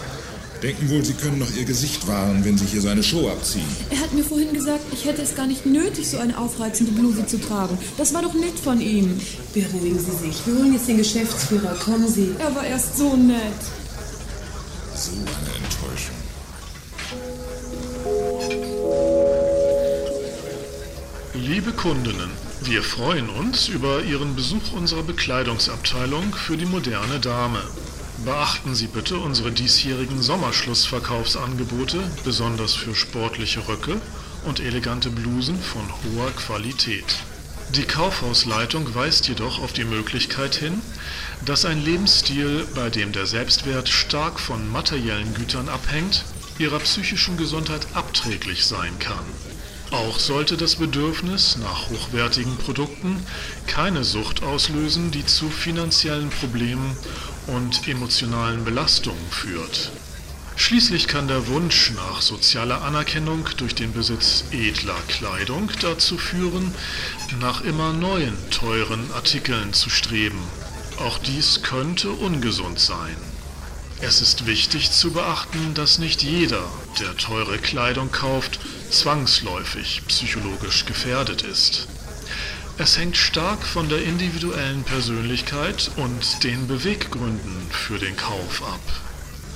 [0.62, 3.66] Denken wohl, Sie können noch Ihr Gesicht wahren, wenn Sie hier seine Show abziehen.
[3.90, 7.26] Er hat mir vorhin gesagt, ich hätte es gar nicht nötig, so eine aufreizende Bluse
[7.26, 7.78] zu tragen.
[7.98, 9.20] Das war doch nett von ihm.
[9.54, 10.46] Beruhigen Sie sich.
[10.46, 11.76] Wir holen jetzt den Geschäftsführer.
[11.76, 12.32] Kommen Sie.
[12.40, 13.38] Er war erst so nett.
[14.96, 16.16] So eine Enttäuschung.
[21.34, 27.62] Liebe Kundinnen, wir freuen uns über Ihren Besuch unserer Bekleidungsabteilung für die moderne Dame.
[28.26, 34.02] Beachten Sie bitte unsere diesjährigen Sommerschlussverkaufsangebote, besonders für sportliche Röcke
[34.46, 37.06] und elegante Blusen von hoher Qualität.
[37.76, 40.82] Die Kaufhausleitung weist jedoch auf die Möglichkeit hin,
[41.46, 46.26] dass ein Lebensstil, bei dem der Selbstwert stark von materiellen Gütern abhängt,
[46.60, 49.26] ihrer psychischen Gesundheit abträglich sein kann.
[49.92, 53.24] Auch sollte das Bedürfnis nach hochwertigen Produkten
[53.68, 56.96] keine Sucht auslösen, die zu finanziellen Problemen
[57.48, 59.92] und emotionalen Belastungen führt.
[60.58, 66.74] Schließlich kann der Wunsch nach sozialer Anerkennung durch den Besitz edler Kleidung dazu führen,
[67.40, 70.40] nach immer neuen teuren Artikeln zu streben.
[70.98, 73.16] Auch dies könnte ungesund sein.
[74.02, 76.64] Es ist wichtig zu beachten, dass nicht jeder,
[77.00, 81.88] der teure Kleidung kauft, zwangsläufig psychologisch gefährdet ist.
[82.78, 88.80] Es hängt stark von der individuellen Persönlichkeit und den Beweggründen für den Kauf ab.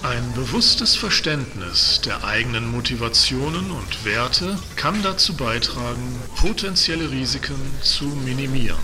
[0.03, 8.79] Ein bewusstes Verständnis der eigenen Motivationen und Werte kann dazu beitragen, potenzielle Risiken zu minimieren.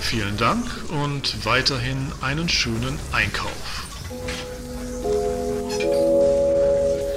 [0.00, 3.86] Vielen Dank und weiterhin einen schönen Einkauf.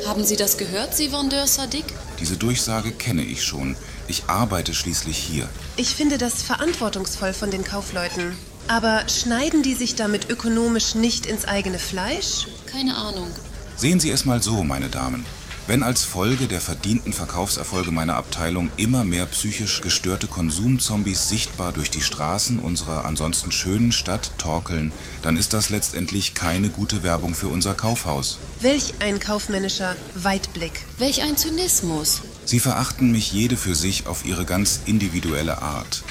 [0.07, 1.83] Haben Sie das gehört, Sie Vendeur Sadiq?
[2.19, 3.75] Diese Durchsage kenne ich schon.
[4.07, 5.47] Ich arbeite schließlich hier.
[5.75, 8.35] Ich finde das verantwortungsvoll von den Kaufleuten.
[8.67, 12.47] Aber schneiden die sich damit ökonomisch nicht ins eigene Fleisch?
[12.65, 13.27] Keine Ahnung.
[13.75, 15.25] Sehen Sie es mal so, meine Damen.
[15.67, 21.91] Wenn als Folge der verdienten Verkaufserfolge meiner Abteilung immer mehr psychisch gestörte Konsumzombies sichtbar durch
[21.91, 27.49] die Straßen unserer ansonsten schönen Stadt torkeln, dann ist das letztendlich keine gute Werbung für
[27.49, 28.39] unser Kaufhaus.
[28.61, 30.71] Welch ein kaufmännischer Weitblick.
[30.99, 32.21] Welch ein Zynismus.
[32.45, 36.03] Sie verachten mich jede für sich auf ihre ganz individuelle Art.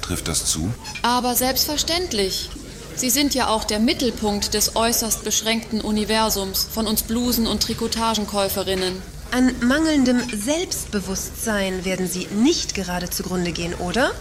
[0.00, 0.72] Trifft das zu?
[1.02, 2.50] Aber selbstverständlich.
[2.94, 8.94] Sie sind ja auch der Mittelpunkt des äußerst beschränkten Universums von uns Blusen- und Trikotagenkäuferinnen.
[9.30, 14.12] An mangelndem Selbstbewusstsein werden Sie nicht gerade zugrunde gehen, oder?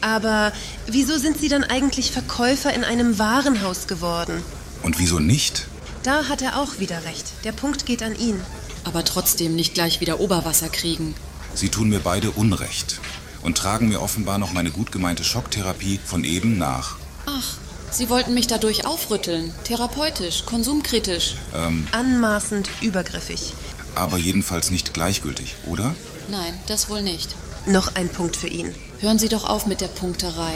[0.00, 0.52] Aber
[0.86, 4.42] wieso sind Sie dann eigentlich Verkäufer in einem Warenhaus geworden?
[4.82, 5.66] Und wieso nicht?
[6.04, 7.32] Da hat er auch wieder recht.
[7.44, 8.40] Der Punkt geht an ihn.
[8.84, 11.16] Aber trotzdem nicht gleich wieder Oberwasser kriegen.
[11.54, 13.00] Sie tun mir beide Unrecht
[13.42, 16.96] und tragen mir offenbar noch meine gut gemeinte Schocktherapie von eben nach.
[17.26, 17.56] Ach,
[17.90, 19.54] Sie wollten mich dadurch aufrütteln.
[19.64, 21.36] Therapeutisch, konsumkritisch.
[21.54, 23.54] Ähm, Anmaßend übergriffig.
[23.94, 25.94] aber jedenfalls nicht gleichgültig, oder?
[26.28, 27.34] Nein, das wohl nicht.
[27.66, 28.74] Noch ein Punkt für ihn.
[29.00, 30.52] Hören Sie doch auf mit der Punkterei.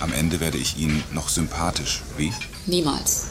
[0.00, 2.02] Am Ende werde ich Ihnen noch sympathisch.
[2.16, 2.32] Wie?
[2.66, 3.26] Niemals.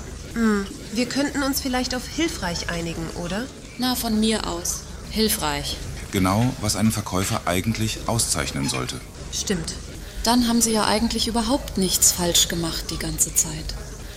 [0.94, 3.46] Wir könnten uns vielleicht auf hilfreich einigen, oder?
[3.80, 4.82] Na, von mir aus.
[5.10, 5.78] Hilfreich.
[6.12, 9.02] Genau, was einen Verkäufer eigentlich auszeichnen sollte.
[9.34, 9.74] Stimmt.
[10.24, 13.66] Dann haben Sie ja eigentlich überhaupt nichts falsch gemacht die ganze Zeit.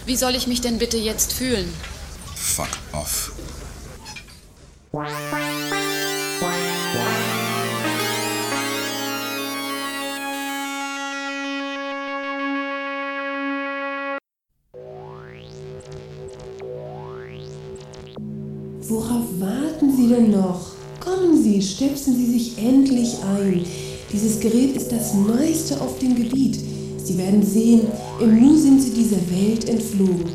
[0.04, 1.72] Wie soll ich mich denn bitte jetzt fühlen?
[2.34, 3.32] Fuck off.
[18.80, 20.72] Worauf warten Sie denn noch?
[21.00, 23.91] Kommen Sie, stöpseln Sie sich endlich ein.
[24.12, 26.58] Dieses Gerät ist das Neueste auf dem Gebiet.
[27.02, 27.80] Sie werden sehen,
[28.20, 30.26] im Nu sind Sie dieser Welt entflogen.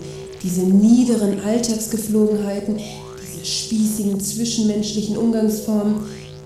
[0.42, 5.96] Diese niederen Alltagsgeflogenheiten, diese spießigen zwischenmenschlichen Umgangsformen,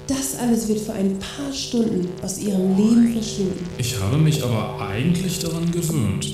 [0.08, 3.66] das alles wird für ein paar Stunden aus Ihrem Leben verschwinden.
[3.78, 6.28] Ich habe mich aber eigentlich daran gewöhnt.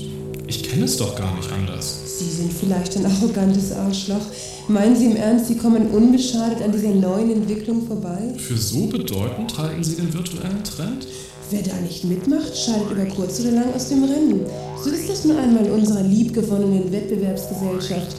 [0.48, 2.07] Ich kenne es doch gar nicht anders.
[2.18, 4.26] Sie sind vielleicht ein arrogantes Arschloch.
[4.68, 8.34] Meinen Sie im Ernst, Sie kommen unbeschadet an dieser neuen Entwicklung vorbei?
[8.38, 11.08] Für so bedeutend halten Sie den virtuellen Trend?
[11.52, 14.46] Wer da nicht mitmacht, scheidet über kurz oder lang aus dem Rennen.
[14.84, 18.16] So ist das nun einmal in unserer liebgewonnenen Wettbewerbsgesellschaft.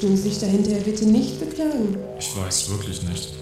[0.00, 1.96] Tun Sie sich dahinter bitte nicht beklagen.
[2.18, 3.34] Ich weiß wirklich nicht.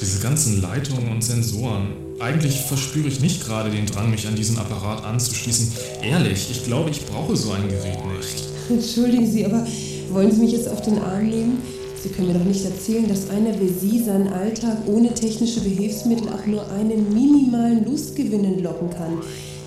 [0.00, 1.88] Diese ganzen Leitungen und Sensoren.
[2.18, 5.72] Eigentlich verspüre ich nicht gerade den Drang, mich an diesen Apparat anzuschließen.
[6.02, 8.51] Ehrlich, ich glaube, ich brauche so ein Gerät nicht.
[8.70, 9.66] Entschuldigen Sie, aber
[10.10, 11.58] wollen Sie mich jetzt auf den Arm nehmen?
[12.02, 16.28] Sie können mir doch nicht erzählen, dass einer wie Sie seinen Alltag ohne technische Behilfsmittel
[16.28, 19.18] auch nur einen minimalen Lustgewinn entlocken kann.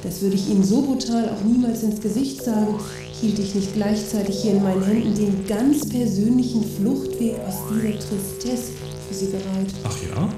[0.04, 2.76] Das würde ich Ihnen so brutal auch niemals ins Gesicht sagen,
[3.22, 8.74] hielt ich nicht gleichzeitig hier in meinen Händen den ganz persönlichen Fluchtweg aus dieser Tristesse
[9.08, 9.74] für Sie bereit.
[9.84, 10.30] Ach ja?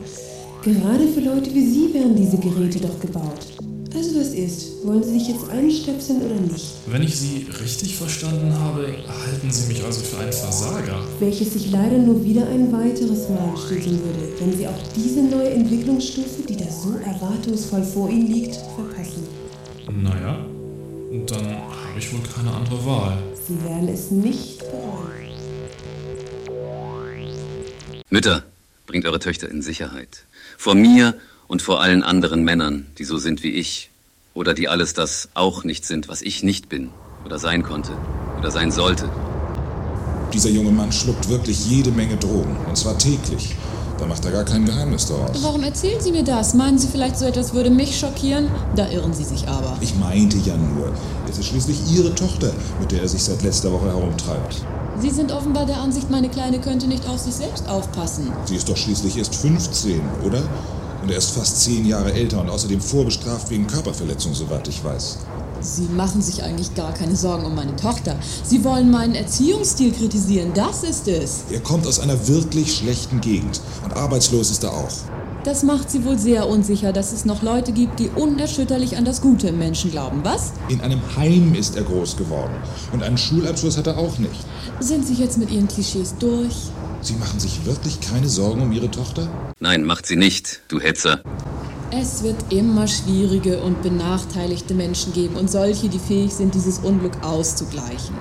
[0.64, 3.48] Gerade für Leute wie Sie werden diese Geräte doch gebaut.
[3.98, 4.86] Also was ist?
[4.86, 6.66] Wollen Sie sich jetzt einstöpseln oder nicht?
[6.86, 11.04] Wenn ich Sie richtig verstanden habe, halten Sie mich also für einen Versager.
[11.20, 15.50] Welches sich leider nur wieder ein weiteres Mal schließen würde, wenn Sie auch diese neue
[15.50, 19.24] Entwicklungsstufe, die da so erwartungsvoll vor Ihnen liegt, verpassen.
[20.04, 20.46] Naja,
[21.26, 23.18] dann habe ich wohl keine andere Wahl.
[23.48, 25.32] Sie werden es nicht bereuen.
[28.12, 28.44] Mütter,
[28.86, 30.24] bringt eure Töchter in Sicherheit.
[30.56, 31.16] Vor mir
[31.48, 33.90] und vor allen anderen Männern, die so sind wie ich.
[34.34, 36.90] Oder die alles das auch nicht sind, was ich nicht bin.
[37.26, 37.92] Oder sein konnte.
[38.38, 39.10] Oder sein sollte.
[40.34, 42.56] Dieser junge Mann schluckt wirklich jede Menge Drogen.
[42.68, 43.56] Und zwar täglich.
[43.98, 45.42] Da macht er gar kein Geheimnis daraus.
[45.42, 46.54] Warum erzählen Sie mir das?
[46.54, 48.48] Meinen Sie vielleicht, so etwas würde mich schockieren?
[48.76, 49.76] Da irren Sie sich aber.
[49.82, 50.94] Ich meinte ja nur,
[51.28, 54.62] es ist schließlich Ihre Tochter, mit der er sich seit letzter Woche herumtreibt.
[55.00, 58.32] Sie sind offenbar der Ansicht, meine Kleine könnte nicht auf sich selbst aufpassen.
[58.46, 60.44] Sie ist doch schließlich erst 15, oder?
[61.08, 65.20] Und er ist fast zehn Jahre älter und außerdem vorbestraft wegen Körperverletzung, soweit ich weiß.
[65.62, 68.18] Sie machen sich eigentlich gar keine Sorgen um meine Tochter.
[68.44, 71.44] Sie wollen meinen Erziehungsstil kritisieren, das ist es.
[71.50, 74.92] Er kommt aus einer wirklich schlechten Gegend und arbeitslos ist er auch.
[75.44, 79.22] Das macht Sie wohl sehr unsicher, dass es noch Leute gibt, die unerschütterlich an das
[79.22, 80.52] Gute im Menschen glauben, was?
[80.68, 82.54] In einem Heim ist er groß geworden
[82.92, 84.46] und einen Schulabschluss hat er auch nicht.
[84.80, 86.56] Sind Sie jetzt mit Ihren Klischees durch?
[87.02, 89.28] Sie machen sich wirklich keine Sorgen um Ihre Tochter?
[89.60, 91.22] Nein, macht sie nicht, du Hetzer.
[91.90, 97.24] Es wird immer schwierige und benachteiligte Menschen geben und solche, die fähig sind, dieses Unglück
[97.24, 98.14] auszugleichen.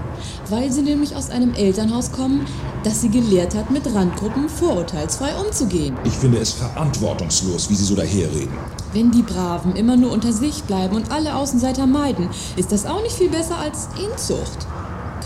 [0.48, 2.46] Weil sie nämlich aus einem Elternhaus kommen,
[2.84, 5.96] das sie gelehrt hat, mit Randgruppen vorurteilsfrei umzugehen.
[6.04, 8.56] Ich finde es verantwortungslos, wie Sie so daherreden.
[8.92, 13.02] Wenn die Braven immer nur unter sich bleiben und alle Außenseiter meiden, ist das auch
[13.02, 14.66] nicht viel besser als Inzucht.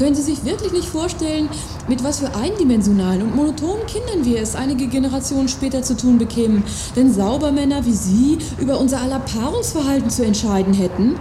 [0.00, 1.50] Können Sie sich wirklich nicht vorstellen,
[1.86, 6.64] mit was für eindimensionalen und monotonen Kindern wir es einige Generationen später zu tun bekämen,
[6.94, 11.16] wenn Saubermänner wie Sie über unser aller Paarungsverhalten zu entscheiden hätten?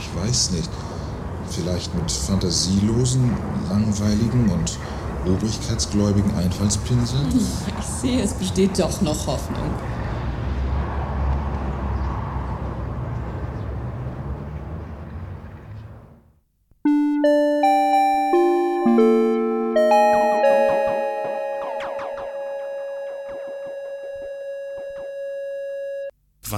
[0.00, 0.70] Ich weiß nicht.
[1.50, 3.32] Vielleicht mit fantasielosen,
[3.68, 4.78] langweiligen und
[5.30, 7.26] obrigkeitsgläubigen Einfallspinseln?
[7.78, 9.68] Ich sehe, es besteht doch noch Hoffnung.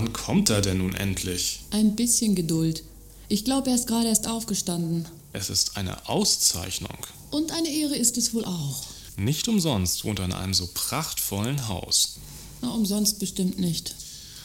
[0.05, 1.61] Wann kommt er denn nun endlich?
[1.71, 2.83] Ein bisschen Geduld.
[3.31, 5.09] Ich glaube, er ist gerade erst aufgestanden.
[5.33, 6.99] Es ist eine Auszeichnung.
[7.31, 8.83] Und eine Ehre ist es wohl auch.
[9.17, 12.19] Nicht umsonst wohnt er in einem so prachtvollen Haus.
[12.61, 13.95] Na, umsonst bestimmt nicht.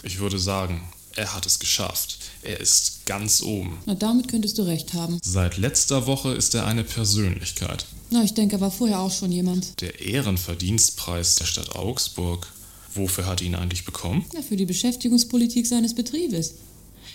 [0.02, 2.19] Ich würde sagen, er hat es geschafft.
[2.41, 3.80] Er ist ganz oben.
[3.86, 5.19] Na, damit könntest du recht haben.
[5.22, 7.86] Seit letzter Woche ist er eine Persönlichkeit.
[8.12, 9.82] Na, ich denke, er war vorher auch schon jemand.
[9.82, 12.48] Der Ehrenverdienstpreis der Stadt Augsburg.
[12.93, 14.25] Wofür hat er ihn eigentlich bekommen?
[14.34, 16.56] Ja, für die Beschäftigungspolitik seines Betriebes.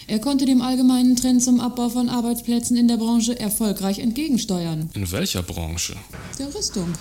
[0.06, 4.90] Er konnte dem allgemeinen Trend zum Abbau von Arbeitsplätzen in der Branche erfolgreich entgegensteuern.
[4.94, 5.96] In welcher Branche?
[6.38, 6.92] Der Rüstung.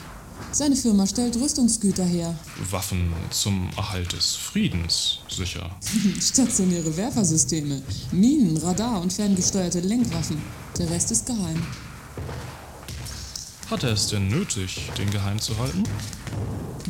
[0.52, 2.38] Seine Firma stellt Rüstungsgüter her.
[2.70, 5.76] Waffen zum Erhalt des Friedens, sicher.
[6.22, 7.82] Stationäre Werfersysteme,
[8.12, 10.38] Minen, Radar und ferngesteuerte Lenkwaffen.
[10.78, 11.62] Der Rest ist geheim.
[13.70, 15.84] Hat er es denn nötig, den geheim zu halten?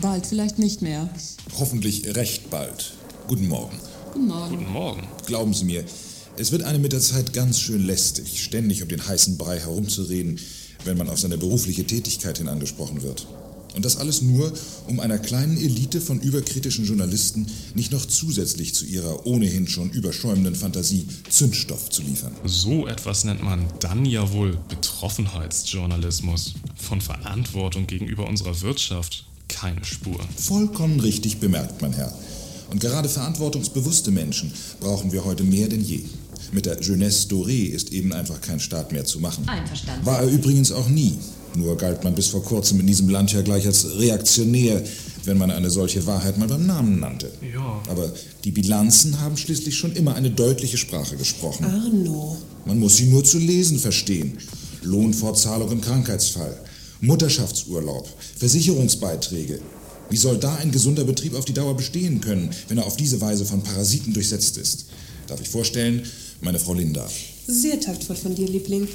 [0.01, 1.09] Bald vielleicht nicht mehr.
[1.57, 2.93] Hoffentlich recht bald.
[3.27, 3.77] Guten Morgen.
[4.11, 4.57] Guten Morgen.
[4.57, 5.07] Guten Morgen.
[5.25, 5.83] Glauben Sie mir,
[6.35, 10.39] es wird einem mit der Zeit ganz schön lästig, ständig um den heißen Brei herumzureden,
[10.83, 13.27] wenn man auf seine berufliche Tätigkeit hin angesprochen wird.
[13.75, 14.51] Und das alles nur,
[14.87, 20.55] um einer kleinen Elite von überkritischen Journalisten nicht noch zusätzlich zu ihrer ohnehin schon überschäumenden
[20.55, 22.35] Fantasie Zündstoff zu liefern.
[22.45, 26.53] So etwas nennt man dann ja wohl Betroffenheitsjournalismus.
[26.75, 30.19] Von Verantwortung gegenüber unserer Wirtschaft keine Spur.
[30.35, 32.13] Vollkommen richtig bemerkt, mein Herr.
[32.69, 36.01] Und gerade verantwortungsbewusste Menschen brauchen wir heute mehr denn je.
[36.51, 39.47] Mit der Jeunesse Dorée ist eben einfach kein Staat mehr zu machen.
[39.47, 40.05] Einverstanden.
[40.05, 41.17] War er übrigens auch nie.
[41.55, 44.83] Nur galt man bis vor kurzem in diesem Land ja gleich als reaktionär,
[45.25, 47.31] wenn man eine solche Wahrheit mal beim Namen nannte.
[47.53, 47.81] Ja.
[47.89, 48.11] Aber
[48.43, 51.65] die Bilanzen haben schließlich schon immer eine deutliche Sprache gesprochen.
[51.65, 52.37] Arno.
[52.65, 54.37] Man muss sie nur zu lesen verstehen.
[54.81, 56.57] Lohnfortzahlung im Krankheitsfall,
[57.03, 59.59] Mutterschaftsurlaub, Versicherungsbeiträge.
[60.09, 63.19] Wie soll da ein gesunder Betrieb auf die Dauer bestehen können, wenn er auf diese
[63.19, 64.85] Weise von Parasiten durchsetzt ist?
[65.27, 66.03] Darf ich vorstellen,
[66.39, 67.05] meine Frau Linda.
[67.45, 68.87] Sehr taktvoll von dir, Liebling.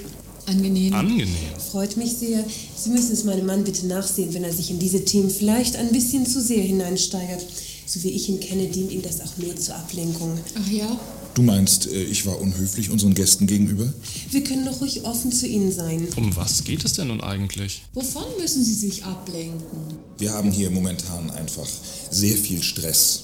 [0.47, 0.95] Angenehm.
[0.95, 1.29] Angenehm.
[1.71, 2.43] Freut mich sehr.
[2.77, 5.93] Sie müssen es meinem Mann bitte nachsehen, wenn er sich in diese Themen vielleicht ein
[5.93, 7.45] bisschen zu sehr hineinsteigert.
[7.85, 10.39] So wie ich ihn kenne, dient ihm das auch nur zur Ablenkung.
[10.55, 10.99] Ach ja?
[11.35, 13.93] Du meinst, äh, ich war unhöflich unseren Gästen gegenüber?
[14.31, 16.09] Wir können doch ruhig offen zu Ihnen sein.
[16.17, 17.83] Um was geht es denn nun eigentlich?
[17.95, 19.79] Wovon müssen Sie sich ablenken?
[20.19, 21.69] Wir haben hier momentan einfach
[22.11, 23.23] sehr viel Stress.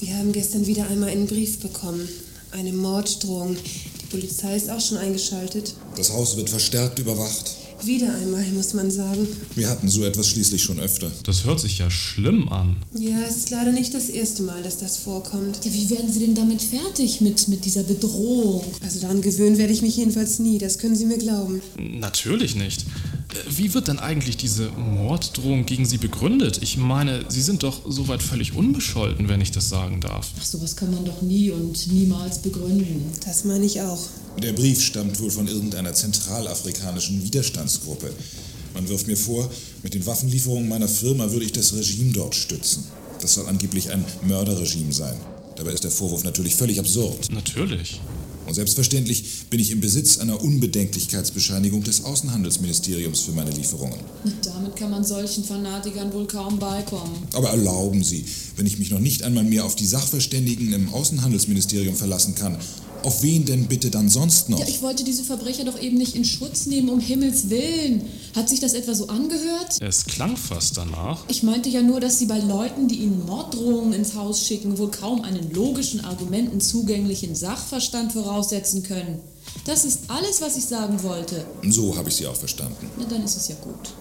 [0.00, 2.08] Wir haben gestern wieder einmal einen Brief bekommen.
[2.52, 3.56] Eine Morddrohung.
[4.02, 5.74] Die Polizei ist auch schon eingeschaltet.
[5.96, 7.56] Das Haus wird verstärkt überwacht.
[7.86, 9.28] Wieder einmal, muss man sagen.
[9.54, 11.08] Wir hatten so etwas schließlich schon öfter.
[11.22, 12.74] Das hört sich ja schlimm an.
[12.98, 15.64] Ja, es ist leider nicht das erste Mal, dass das vorkommt.
[15.64, 18.64] Ja, wie werden Sie denn damit fertig mit, mit dieser Bedrohung?
[18.82, 21.62] Also daran gewöhnen werde ich mich jedenfalls nie, das können Sie mir glauben.
[21.78, 22.84] Natürlich nicht.
[23.48, 26.58] Wie wird denn eigentlich diese Morddrohung gegen Sie begründet?
[26.62, 30.28] Ich meine, Sie sind doch soweit völlig unbescholten, wenn ich das sagen darf.
[30.38, 33.10] Ach, sowas kann man doch nie und niemals begründen.
[33.24, 34.00] Das meine ich auch.
[34.42, 38.12] Der Brief stammt wohl von irgendeiner zentralafrikanischen Widerstandsgruppe.
[38.74, 39.50] Man wirft mir vor,
[39.82, 42.84] mit den Waffenlieferungen meiner Firma würde ich das Regime dort stützen.
[43.20, 45.16] Das soll angeblich ein Mörderregime sein.
[45.56, 47.32] Dabei ist der Vorwurf natürlich völlig absurd.
[47.32, 48.00] Natürlich.
[48.46, 53.98] Und selbstverständlich bin ich im Besitz einer Unbedenklichkeitsbescheinigung des Außenhandelsministeriums für meine Lieferungen.
[54.42, 57.26] Damit kann man solchen Fanatikern wohl kaum beikommen.
[57.34, 58.24] Aber erlauben Sie,
[58.56, 62.56] wenn ich mich noch nicht einmal mehr auf die Sachverständigen im Außenhandelsministerium verlassen kann,
[63.06, 64.58] auf wen denn bitte dann sonst noch?
[64.58, 68.02] Ja, ich wollte diese Verbrecher doch eben nicht in Schutz nehmen, um Himmels Willen.
[68.34, 69.80] Hat sich das etwa so angehört?
[69.80, 71.22] Es klang fast danach.
[71.28, 74.90] Ich meinte ja nur, dass Sie bei Leuten, die Ihnen Morddrohungen ins Haus schicken, wohl
[74.90, 79.20] kaum einen logischen Argumenten zugänglichen Sachverstand voraussetzen können.
[79.64, 81.44] Das ist alles, was ich sagen wollte.
[81.70, 82.90] So habe ich Sie auch verstanden.
[82.98, 83.94] Na, dann ist es ja gut.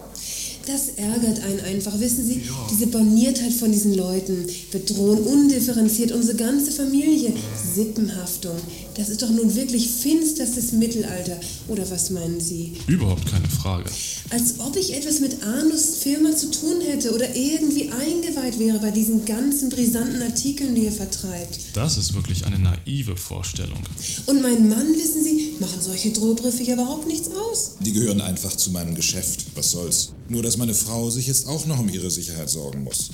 [0.66, 2.42] Das ärgert einen einfach, wissen Sie?
[2.72, 7.34] Diese Borniertheit von diesen Leuten bedrohen undifferenziert unsere ganze Familie.
[7.76, 8.56] Sippenhaftung.
[8.96, 11.38] Das ist doch nun wirklich finsterstes Mittelalter.
[11.68, 12.74] Oder was meinen Sie?
[12.88, 13.90] Überhaupt keine Frage.
[14.30, 18.92] Als ob ich etwas mit Arnus Firma zu tun hätte oder irgendwie eingeweiht wäre bei
[18.92, 21.60] diesen ganzen brisanten Artikeln, die er vertreibt.
[21.74, 23.80] Das ist wirklich eine naive Vorstellung.
[24.28, 27.74] Und mein Mann, wissen Sie, machen solche Drohbriefe ja überhaupt nichts aus.
[27.82, 29.46] Die gehören einfach zu meinem Geschäft.
[29.56, 30.14] Was soll's?
[30.30, 33.10] Nur, dass meine Frau sich jetzt auch noch um ihre Sicherheit sorgen muss.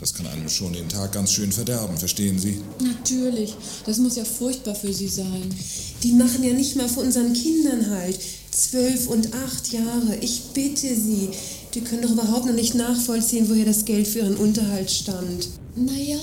[0.00, 2.60] Das kann einem schon den Tag ganz schön verderben, verstehen Sie?
[2.80, 3.54] Natürlich.
[3.86, 5.54] Das muss ja furchtbar für Sie sein.
[6.02, 8.18] Die machen ja nicht mal vor unseren Kindern halt.
[8.50, 10.16] Zwölf und acht Jahre.
[10.20, 11.30] Ich bitte Sie.
[11.74, 15.48] Die können doch überhaupt noch nicht nachvollziehen, woher das Geld für ihren Unterhalt stammt.
[15.74, 16.18] Naja,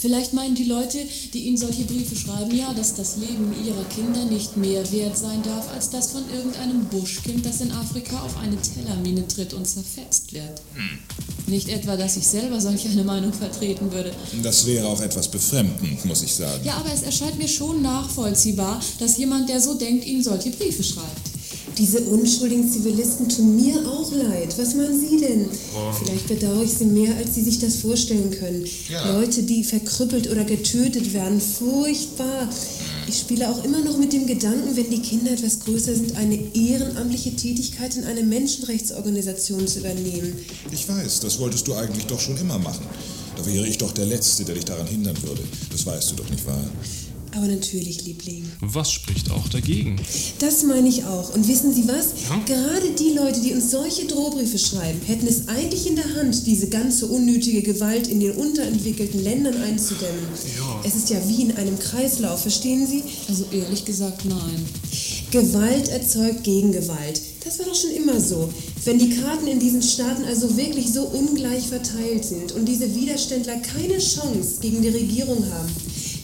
[0.00, 0.98] vielleicht meinen die Leute,
[1.34, 5.42] die Ihnen solche Briefe schreiben, ja, dass das Leben ihrer Kinder nicht mehr wert sein
[5.42, 10.32] darf, als das von irgendeinem Buschkind, das in Afrika auf eine Tellermine tritt und zerfetzt
[10.32, 10.62] wird.
[11.46, 14.12] Nicht etwa, dass ich selber solch eine Meinung vertreten würde.
[14.42, 16.64] Das wäre auch etwas befremdend, muss ich sagen.
[16.64, 20.82] Ja, aber es erscheint mir schon nachvollziehbar, dass jemand, der so denkt, Ihnen solche Briefe
[20.82, 21.29] schreibt.
[21.78, 24.56] Diese unschuldigen Zivilisten tun mir auch leid.
[24.58, 25.46] Was meinen Sie denn?
[26.02, 28.64] Vielleicht bedauere ich sie mehr, als Sie sich das vorstellen können.
[28.88, 29.18] Ja.
[29.18, 32.48] Leute, die verkrüppelt oder getötet werden, furchtbar.
[33.06, 36.38] Ich spiele auch immer noch mit dem Gedanken, wenn die Kinder etwas größer sind, eine
[36.54, 40.32] ehrenamtliche Tätigkeit in einer Menschenrechtsorganisation zu übernehmen.
[40.70, 42.84] Ich weiß, das wolltest du eigentlich doch schon immer machen.
[43.36, 45.42] Da wäre ich doch der Letzte, der dich daran hindern würde.
[45.72, 46.62] Das weißt du doch nicht wahr?
[47.36, 48.44] Aber natürlich, Liebling.
[48.60, 49.96] Was spricht auch dagegen?
[50.40, 51.32] Das meine ich auch.
[51.34, 52.06] Und wissen Sie was?
[52.28, 52.40] Ja?
[52.44, 56.68] Gerade die Leute, die uns solche Drohbriefe schreiben, hätten es eigentlich in der Hand, diese
[56.68, 60.26] ganze unnötige Gewalt in den unterentwickelten Ländern einzudämmen.
[60.58, 60.80] Ja.
[60.84, 63.04] Es ist ja wie in einem Kreislauf, verstehen Sie?
[63.28, 64.66] Also ehrlich gesagt, nein.
[65.30, 67.20] Gewalt erzeugt Gegengewalt.
[67.44, 68.52] Das war doch schon immer so.
[68.84, 73.56] Wenn die Karten in diesen Staaten also wirklich so ungleich verteilt sind und diese Widerständler
[73.56, 75.68] keine Chance gegen die Regierung haben,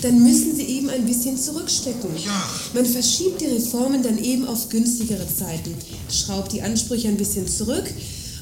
[0.03, 2.11] dann müssen sie eben ein bisschen zurückstecken.
[2.25, 2.49] Ja.
[2.75, 5.75] Man verschiebt die Reformen dann eben auf günstigere Zeiten,
[6.11, 7.85] schraubt die Ansprüche ein bisschen zurück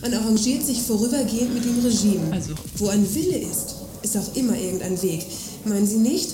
[0.05, 2.33] und arrangiert sich vorübergehend mit dem Regime.
[2.33, 2.55] Also.
[2.77, 5.27] Wo ein Wille ist, ist auch immer irgendein Weg.
[5.65, 6.31] Meinen Sie nicht?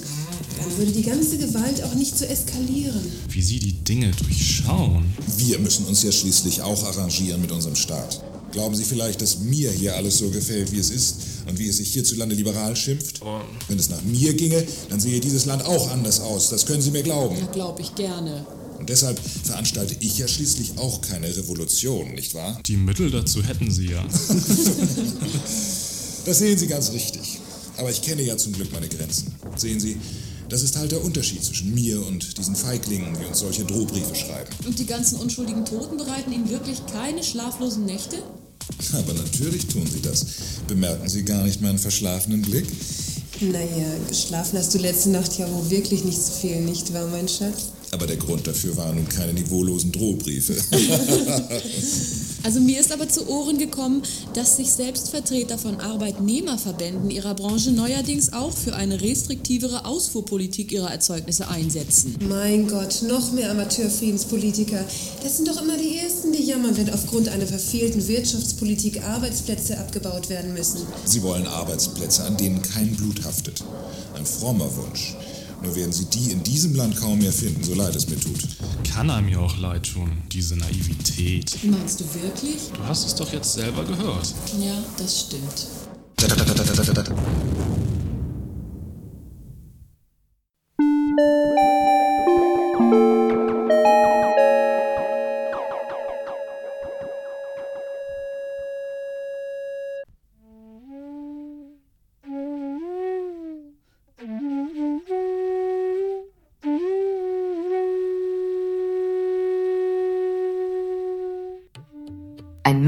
[0.59, 3.01] Dann würde die ganze Gewalt auch nicht so eskalieren.
[3.29, 5.05] Wie Sie die Dinge durchschauen.
[5.37, 8.23] Wir müssen uns ja schließlich auch arrangieren mit unserem Staat.
[8.53, 11.17] Glauben Sie vielleicht, dass mir hier alles so gefällt, wie es ist
[11.49, 13.23] und wie es sich hierzulande liberal schimpft?
[13.23, 13.41] Oh.
[13.69, 16.51] Wenn es nach mir ginge, dann sehe dieses Land auch anders aus.
[16.51, 17.37] Das können Sie mir glauben.
[17.39, 18.45] Ja, glaube ich gerne.
[18.79, 22.59] Und deshalb veranstalte ich ja schließlich auch keine Revolution, nicht wahr?
[22.67, 24.03] Die Mittel dazu hätten Sie ja.
[26.25, 27.39] das sehen Sie ganz richtig.
[27.77, 29.35] Aber ich kenne ja zum Glück meine Grenzen.
[29.57, 29.97] Sehen Sie,
[30.49, 34.51] das ist halt der Unterschied zwischen mir und diesen Feiglingen, die uns solche Drohbriefe schreiben.
[34.67, 38.17] Und die ganzen unschuldigen Toten bereiten Ihnen wirklich keine schlaflosen Nächte?
[38.93, 40.27] Aber natürlich tun sie das.
[40.67, 42.67] Bemerken Sie gar nicht meinen verschlafenen Blick?
[43.41, 47.29] Naja, geschlafen hast du letzte Nacht ja wohl wirklich nicht so viel, nicht wahr, mein
[47.29, 47.73] Schatz?
[47.93, 50.55] Aber der Grund dafür waren nun keine niveaulosen Drohbriefe.
[52.43, 54.03] also mir ist aber zu Ohren gekommen,
[54.35, 61.49] dass sich Selbstvertreter von Arbeitnehmerverbänden ihrer Branche neuerdings auch für eine restriktivere Ausfuhrpolitik ihrer Erzeugnisse
[61.49, 62.17] einsetzen.
[62.29, 64.85] Mein Gott, noch mehr Amateurfriedenspolitiker.
[65.23, 70.29] Das sind doch immer die Ersten, die jammern, wenn aufgrund einer verfehlten Wirtschaftspolitik Arbeitsplätze abgebaut
[70.29, 70.81] werden müssen.
[71.05, 73.63] Sie wollen Arbeitsplätze, an denen kein Blut haftet.
[74.15, 75.17] Ein frommer Wunsch.
[75.63, 78.49] Nur werden Sie die in diesem Land kaum mehr finden, so leid es mir tut.
[78.93, 81.59] Kann einem ja auch leid tun, diese Naivität.
[81.65, 82.71] Meinst du wirklich?
[82.73, 84.35] Du hast es doch jetzt selber gehört.
[84.59, 85.67] Ja, das stimmt.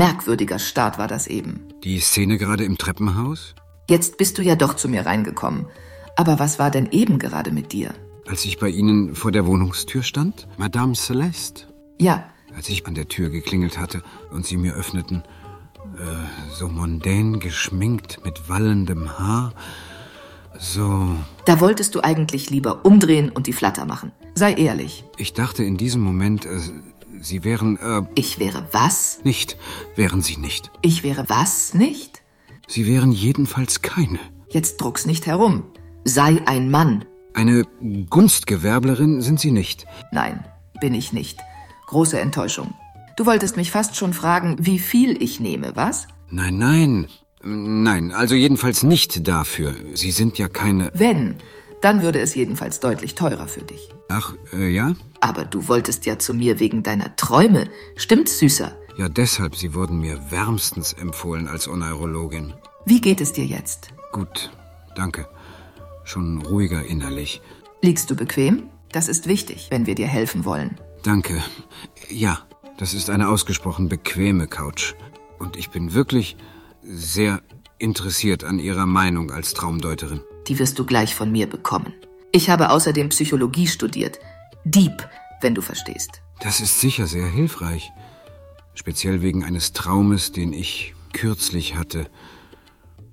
[0.03, 1.69] Merkwürdiger Start war das eben.
[1.85, 3.55] Die Szene gerade im Treppenhaus?
[3.89, 5.67] Jetzt bist du ja doch zu mir reingekommen.
[6.17, 7.95] Aber was war denn eben gerade mit dir?
[8.27, 10.49] Als ich bei Ihnen vor der Wohnungstür stand?
[10.57, 11.69] Madame Celeste?
[12.01, 12.25] Ja.
[12.57, 15.23] Als ich an der Tür geklingelt hatte und Sie mir öffneten,
[15.97, 19.55] äh, so mondän geschminkt mit wallendem Haar,
[20.59, 21.17] so.
[21.45, 24.13] Da wolltest du eigentlich lieber umdrehen und die Flatter machen.
[24.35, 25.05] Sei ehrlich.
[25.17, 26.59] Ich dachte in diesem Moment, äh,
[27.21, 28.03] Sie wären, äh...
[28.15, 29.21] Ich wäre was?
[29.25, 29.57] Nicht.
[29.97, 30.71] Wären Sie nicht.
[30.83, 32.23] Ich wäre was nicht?
[32.67, 34.19] Sie wären jedenfalls keine.
[34.49, 35.65] Jetzt druck's nicht herum.
[36.05, 37.05] Sei ein Mann.
[37.35, 37.65] Eine
[38.11, 39.87] Gunstgewerblerin sind Sie nicht.
[40.11, 40.45] Nein,
[40.81, 41.39] bin ich nicht.
[41.87, 42.75] Große Enttäuschung.
[43.17, 46.09] Du wolltest mich fast schon fragen, wie viel ich nehme, was?
[46.31, 47.07] Nein, nein.
[47.45, 49.75] Nein, also jedenfalls nicht dafür.
[49.95, 50.91] Sie sind ja keine.
[50.95, 51.37] Wenn,
[51.83, 53.91] dann würde es jedenfalls deutlich teurer für dich.
[54.09, 54.95] Ach, äh, ja?
[55.21, 57.69] Aber du wolltest ja zu mir wegen deiner Träume.
[57.97, 58.73] Stimmt's, Süßer?
[58.97, 59.57] Ja, deshalb.
[59.57, 62.55] Sie wurden mir wärmstens empfohlen als Oneurologin.
[62.87, 63.89] Wie geht es dir jetzt?
[64.13, 64.51] Gut,
[64.95, 65.29] danke.
[66.05, 67.41] Schon ruhiger innerlich.
[67.81, 68.65] Liegst du bequem?
[68.91, 70.79] Das ist wichtig, wenn wir dir helfen wollen.
[71.03, 71.43] Danke.
[72.09, 72.41] Ja,
[72.79, 74.95] das ist eine ausgesprochen bequeme Couch.
[75.39, 76.37] Und ich bin wirklich
[76.83, 77.43] sehr
[77.79, 80.21] interessiert an Ihrer Meinung als Traumdeuterin.
[80.49, 81.93] Die wirst du gleich von mir bekommen.
[82.33, 84.19] Ich habe außerdem Psychologie studiert.
[84.65, 85.09] Dieb,
[85.41, 86.23] wenn du verstehst.
[86.41, 87.93] Das ist sicher sehr hilfreich.
[88.75, 92.07] Speziell wegen eines Traumes, den ich kürzlich hatte.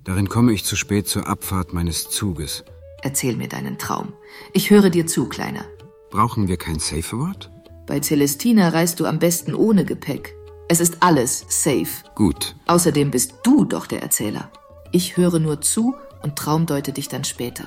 [0.04, 2.64] Darin komme ich zu spät zur Abfahrt meines Zuges.
[3.02, 4.12] Erzähl mir deinen Traum.
[4.52, 5.64] Ich höre dir zu, Kleiner.
[6.10, 7.50] Brauchen wir kein Safe Word?
[7.86, 10.34] Bei Celestina reist du am besten ohne Gepäck.
[10.68, 11.88] Es ist alles safe.
[12.14, 12.54] Gut.
[12.66, 14.50] Außerdem bist du doch der Erzähler.
[14.92, 17.64] Ich höre nur zu und traumdeute dich dann später.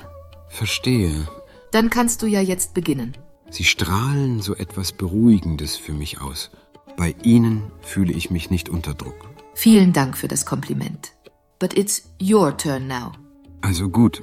[0.48, 1.28] Verstehe.
[1.70, 3.16] Dann kannst du ja jetzt beginnen.
[3.50, 6.50] Sie strahlen so etwas Beruhigendes für mich aus.
[6.96, 9.28] Bei Ihnen fühle ich mich nicht unter Druck.
[9.54, 11.12] Vielen Dank für das Kompliment.
[11.58, 13.12] But it's your turn now.
[13.60, 14.22] Also gut.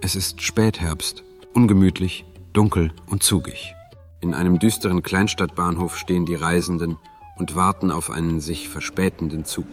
[0.00, 3.74] Es ist Spätherbst, ungemütlich, dunkel und zugig.
[4.20, 6.96] In einem düsteren Kleinstadtbahnhof stehen die Reisenden
[7.38, 9.66] und warten auf einen sich verspätenden Zug.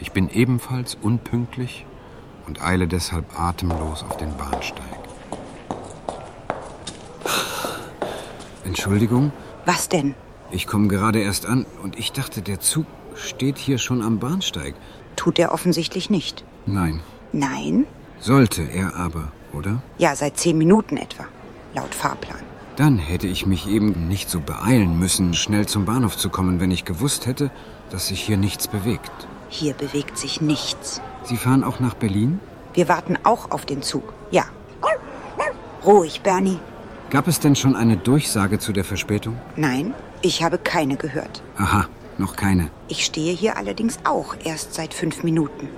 [0.00, 1.86] Ich bin ebenfalls unpünktlich
[2.46, 4.84] und eile deshalb atemlos auf den Bahnsteig.
[8.64, 9.32] Entschuldigung?
[9.66, 10.14] Was denn?
[10.50, 14.74] Ich komme gerade erst an und ich dachte, der Zug steht hier schon am Bahnsteig.
[15.16, 16.44] Tut er offensichtlich nicht.
[16.66, 17.00] Nein.
[17.32, 17.86] Nein?
[18.20, 19.82] Sollte er aber, oder?
[19.98, 21.26] Ja, seit zehn Minuten etwa.
[21.74, 22.40] Laut Fahrplan.
[22.76, 26.72] Dann hätte ich mich eben nicht so beeilen müssen, schnell zum Bahnhof zu kommen, wenn
[26.72, 27.50] ich gewusst hätte,
[27.90, 29.12] dass sich hier nichts bewegt.
[29.48, 31.00] Hier bewegt sich nichts.
[31.24, 32.40] Sie fahren auch nach Berlin?
[32.74, 34.12] Wir warten auch auf den Zug.
[34.30, 34.44] Ja.
[35.84, 36.58] Ruhig, Bernie.
[37.10, 39.38] Gab es denn schon eine Durchsage zu der Verspätung?
[39.54, 41.42] Nein, ich habe keine gehört.
[41.58, 42.70] Aha, noch keine.
[42.88, 45.68] Ich stehe hier allerdings auch erst seit fünf Minuten.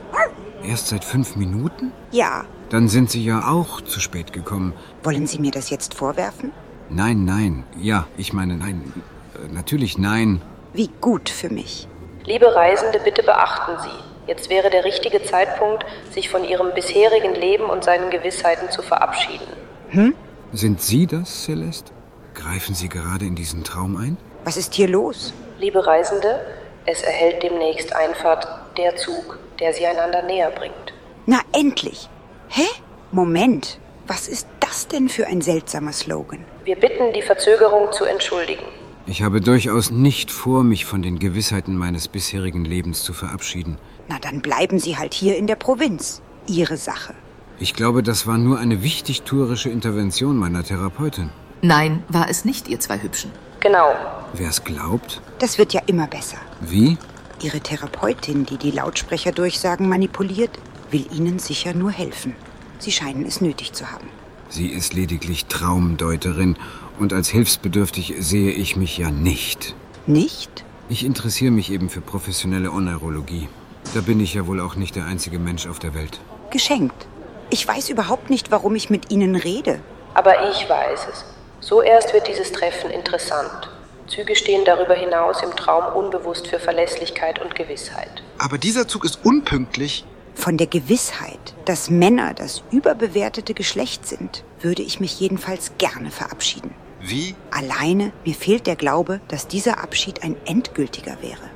[0.62, 1.92] Erst seit fünf Minuten?
[2.12, 2.44] Ja.
[2.70, 4.74] Dann sind Sie ja auch zu spät gekommen.
[5.02, 6.52] Wollen Sie mir das jetzt vorwerfen?
[6.88, 7.64] Nein, nein.
[7.80, 8.92] Ja, ich meine nein.
[9.34, 10.40] Äh, Natürlich nein.
[10.72, 11.88] Wie gut für mich.
[12.24, 14.15] Liebe Reisende, bitte beachten Sie.
[14.26, 19.46] Jetzt wäre der richtige Zeitpunkt, sich von Ihrem bisherigen Leben und seinen Gewissheiten zu verabschieden.
[19.90, 20.14] Hm?
[20.52, 21.92] Sind Sie das, Celeste?
[22.34, 24.16] Greifen Sie gerade in diesen Traum ein?
[24.44, 25.32] Was ist hier los?
[25.58, 26.40] Liebe Reisende,
[26.86, 28.46] es erhält demnächst Einfahrt
[28.76, 30.92] der Zug, der Sie einander näher bringt.
[31.26, 32.08] Na, endlich.
[32.48, 32.66] Hä?
[33.12, 33.78] Moment.
[34.06, 36.44] Was ist das denn für ein seltsamer Slogan?
[36.64, 38.64] Wir bitten, die Verzögerung zu entschuldigen.
[39.06, 43.78] Ich habe durchaus nicht vor, mich von den Gewissheiten meines bisherigen Lebens zu verabschieden.
[44.08, 46.22] Na, dann bleiben Sie halt hier in der Provinz.
[46.46, 47.14] Ihre Sache.
[47.58, 51.30] Ich glaube, das war nur eine wichtigtuerische Intervention meiner Therapeutin.
[51.62, 53.30] Nein, war es nicht, ihr zwei Hübschen.
[53.60, 53.94] Genau.
[54.34, 55.22] Wer es glaubt?
[55.38, 56.36] Das wird ja immer besser.
[56.60, 56.98] Wie?
[57.42, 60.50] Ihre Therapeutin, die die Lautsprecherdurchsagen manipuliert,
[60.90, 62.34] will Ihnen sicher nur helfen.
[62.78, 64.08] Sie scheinen es nötig zu haben.
[64.48, 66.56] Sie ist lediglich Traumdeuterin
[66.98, 69.74] und als hilfsbedürftig sehe ich mich ja nicht.
[70.06, 70.64] Nicht?
[70.88, 73.48] Ich interessiere mich eben für professionelle Oneurologie.
[73.94, 76.20] Da bin ich ja wohl auch nicht der einzige Mensch auf der Welt.
[76.50, 77.06] Geschenkt.
[77.50, 79.80] Ich weiß überhaupt nicht, warum ich mit Ihnen rede.
[80.14, 81.24] Aber ich weiß es.
[81.60, 83.70] So erst wird dieses Treffen interessant.
[84.08, 88.22] Züge stehen darüber hinaus im Traum unbewusst für Verlässlichkeit und Gewissheit.
[88.38, 90.04] Aber dieser Zug ist unpünktlich.
[90.34, 96.74] Von der Gewissheit, dass Männer das überbewertete Geschlecht sind, würde ich mich jedenfalls gerne verabschieden.
[97.00, 97.34] Wie?
[97.50, 101.50] Alleine, mir fehlt der Glaube, dass dieser Abschied ein endgültiger wäre.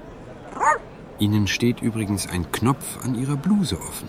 [1.20, 4.08] Ihnen steht übrigens ein Knopf an Ihrer Bluse offen.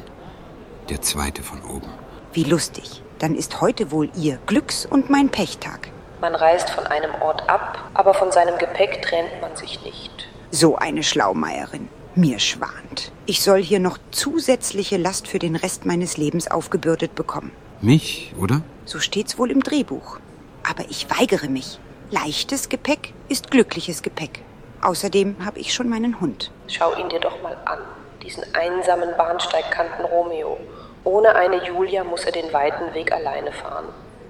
[0.89, 1.89] Der zweite von oben.
[2.32, 3.03] Wie lustig.
[3.20, 5.89] Dann ist heute wohl Ihr Glücks- und mein Pechtag.
[6.22, 10.30] Man reist von einem Ort ab, aber von seinem Gepäck trennt man sich nicht.
[10.51, 11.89] So eine Schlaumeierin.
[12.16, 13.12] Mir schwant.
[13.26, 17.51] Ich soll hier noch zusätzliche Last für den Rest meines Lebens aufgebürdet bekommen.
[17.82, 18.62] Mich, oder?
[18.86, 20.20] So steht's wohl im Drehbuch.
[20.64, 21.80] Aber ich weigere mich.
[22.09, 24.43] Leichtes Gepäck ist glückliches Gepäck.
[24.82, 26.51] Außerdem habe ich schon meinen Hund.
[26.72, 27.80] Schau ihn dir doch mal an.
[28.24, 30.57] Diesen einsamen Bahnsteigkanten Romeo.
[31.03, 33.86] Ohne eine Julia muss er den weiten Weg alleine fahren.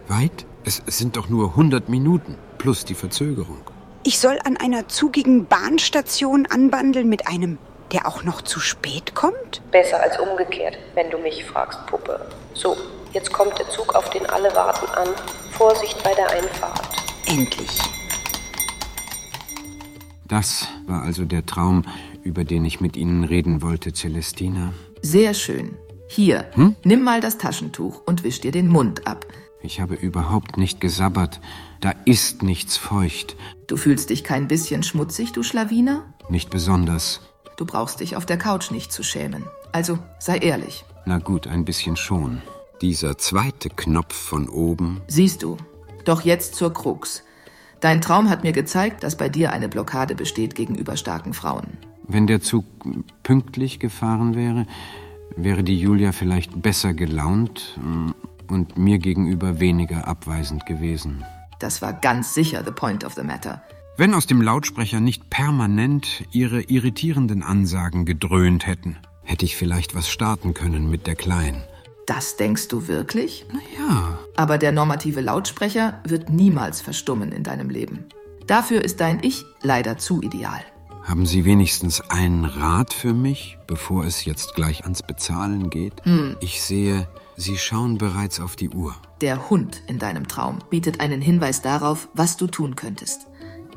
[0.07, 0.45] Weit?
[0.63, 3.61] Es sind doch nur 100 Minuten plus die Verzögerung.
[4.03, 7.59] Ich soll an einer zugigen Bahnstation anbandeln mit einem,
[7.91, 9.61] der auch noch zu spät kommt?
[9.69, 12.25] Besser als umgekehrt, wenn du mich fragst, Puppe.
[12.55, 12.75] So,
[13.13, 15.09] jetzt kommt der Zug, auf den alle warten, an.
[15.51, 16.81] Vorsicht bei der Einfahrt.
[17.27, 17.79] Endlich.
[20.27, 21.83] Das war also der Traum,
[22.24, 24.74] über den ich mit Ihnen reden wollte, Celestina.
[25.01, 25.76] Sehr schön.
[26.07, 26.76] Hier, Hm?
[26.84, 29.26] nimm mal das Taschentuch und wisch dir den Mund ab.
[29.63, 31.39] Ich habe überhaupt nicht gesabbert.
[31.80, 33.36] Da ist nichts feucht.
[33.67, 36.03] Du fühlst dich kein bisschen schmutzig, du Schlawiner?
[36.30, 37.22] Nicht besonders.
[37.57, 39.45] Du brauchst dich auf der Couch nicht zu schämen.
[39.72, 40.84] Also sei ehrlich.
[41.05, 42.41] Na gut, ein bisschen schon.
[42.82, 45.01] Dieser zweite Knopf von oben.
[45.07, 45.57] Siehst du.
[46.05, 47.24] Doch jetzt zur Krux.
[47.80, 51.78] Dein Traum hat mir gezeigt, dass bei dir eine Blockade besteht gegenüber starken Frauen.
[52.08, 52.66] Wenn der Zug
[53.24, 54.66] pünktlich gefahren wäre,
[55.36, 58.12] wäre die Julia vielleicht besser gelaunt mm,
[58.52, 61.24] und mir gegenüber weniger abweisend gewesen.
[61.60, 63.62] Das war ganz sicher the point of the matter.
[63.97, 70.10] Wenn aus dem Lautsprecher nicht permanent ihre irritierenden Ansagen gedröhnt hätten, hätte ich vielleicht was
[70.10, 71.64] starten können mit der Kleinen.
[72.08, 73.45] Das denkst du wirklich?
[73.78, 74.18] Ja.
[74.36, 78.06] Aber der normative Lautsprecher wird niemals verstummen in deinem Leben.
[78.47, 80.62] Dafür ist dein Ich leider zu ideal.
[81.04, 85.93] Haben Sie wenigstens einen Rat für mich, bevor es jetzt gleich ans Bezahlen geht?
[86.06, 86.38] Hm.
[86.41, 88.95] Ich sehe, Sie schauen bereits auf die Uhr.
[89.20, 93.28] Der Hund in deinem Traum bietet einen Hinweis darauf, was du tun könntest.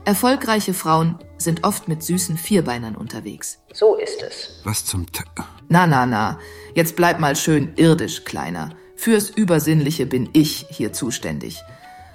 [0.05, 3.59] Erfolgreiche Frauen sind oft mit süßen Vierbeinern unterwegs.
[3.73, 4.61] So ist es.
[4.65, 5.23] Was zum T
[5.69, 6.39] Na, na, na.
[6.75, 8.71] Jetzt bleib mal schön irdisch, Kleiner.
[8.97, 11.63] Fürs Übersinnliche bin ich hier zuständig.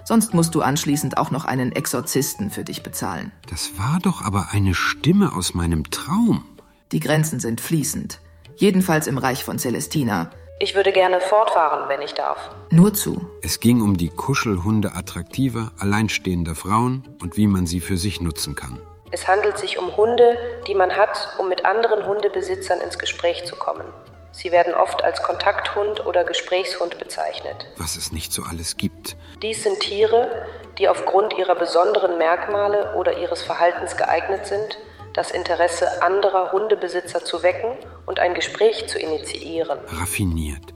[0.10, 3.32] Sonst musst du anschließend auch noch einen Exorzisten für dich bezahlen.
[3.48, 6.44] Das war doch aber eine Stimme aus meinem Traum.
[6.92, 8.20] Die Grenzen sind fließend.
[8.56, 10.32] Jedenfalls im Reich von Celestina.
[10.60, 12.40] Ich würde gerne fortfahren, wenn ich darf.
[12.72, 13.30] Nur zu.
[13.44, 18.56] Es ging um die Kuschelhunde attraktiver, alleinstehender Frauen und wie man sie für sich nutzen
[18.56, 18.80] kann.
[19.12, 23.56] Es handelt sich um Hunde, die man hat, um mit anderen Hundebesitzern ins Gespräch zu
[23.56, 23.86] kommen.
[24.32, 27.68] Sie werden oft als Kontakthund oder Gesprächshund bezeichnet.
[27.78, 29.18] Was es nicht so alles gibt.
[29.42, 30.46] Dies sind Tiere,
[30.78, 34.78] die aufgrund ihrer besonderen Merkmale oder ihres Verhaltens geeignet sind,
[35.14, 37.72] das Interesse anderer Hundebesitzer zu wecken
[38.06, 39.80] und ein Gespräch zu initiieren.
[39.88, 40.74] Raffiniert.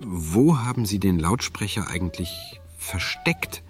[0.00, 3.62] Wo haben Sie den Lautsprecher eigentlich versteckt,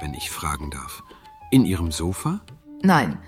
[0.00, 1.02] wenn ich fragen darf?
[1.50, 2.40] In Ihrem Sofa?
[2.82, 3.18] Nein.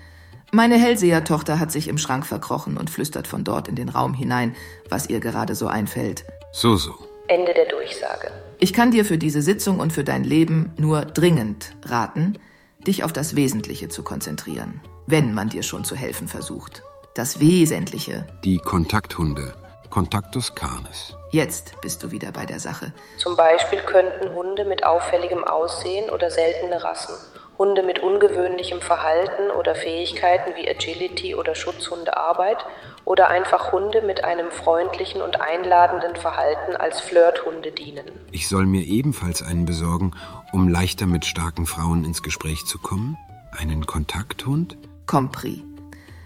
[0.51, 4.55] Meine Hellsehertochter hat sich im Schrank verkrochen und flüstert von dort in den Raum hinein,
[4.89, 6.23] was ihr gerade so einfällt.
[6.53, 6.95] So, so.
[7.27, 8.31] Ende der Durchsage.
[8.59, 12.39] Ich kann dir für diese Sitzung und für dein Leben nur dringend raten,
[12.79, 16.81] dich auf das Wesentliche zu konzentrieren, wenn man dir schon zu helfen versucht.
[17.13, 18.25] Das Wesentliche.
[18.45, 19.53] Die Kontakthunde.
[19.89, 21.15] Contactus canis.
[21.31, 22.93] Jetzt bist du wieder bei der Sache.
[23.17, 27.15] Zum Beispiel könnten Hunde mit auffälligem Aussehen oder seltene Rassen,
[27.57, 32.57] Hunde mit ungewöhnlichem Verhalten oder Fähigkeiten wie Agility oder Schutzhundearbeit
[33.03, 38.05] oder einfach Hunde mit einem freundlichen und einladenden Verhalten als Flirthunde dienen.
[38.31, 40.11] Ich soll mir ebenfalls einen besorgen,
[40.51, 43.17] um leichter mit starken Frauen ins Gespräch zu kommen?
[43.57, 44.77] Einen Kontakthund?
[45.07, 45.63] Compris.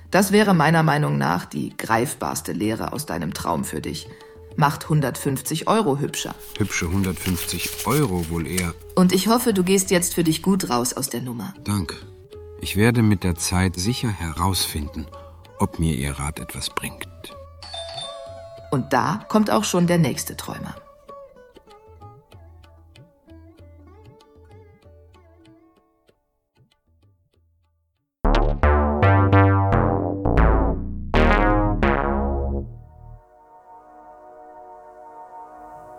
[0.09, 4.09] Das wäre meiner Meinung nach die greifbarste Lehre aus deinem Traum für dich.
[4.55, 6.35] Macht 150 Euro hübscher.
[6.57, 8.73] Hübsche 150 Euro wohl eher.
[8.95, 11.53] Und ich hoffe, du gehst jetzt für dich gut raus aus der Nummer.
[11.63, 11.95] Danke.
[12.59, 15.07] Ich werde mit der Zeit sicher herausfinden,
[15.57, 17.07] ob mir Ihr Rat etwas bringt.
[18.71, 20.75] Und da kommt auch schon der nächste Träumer.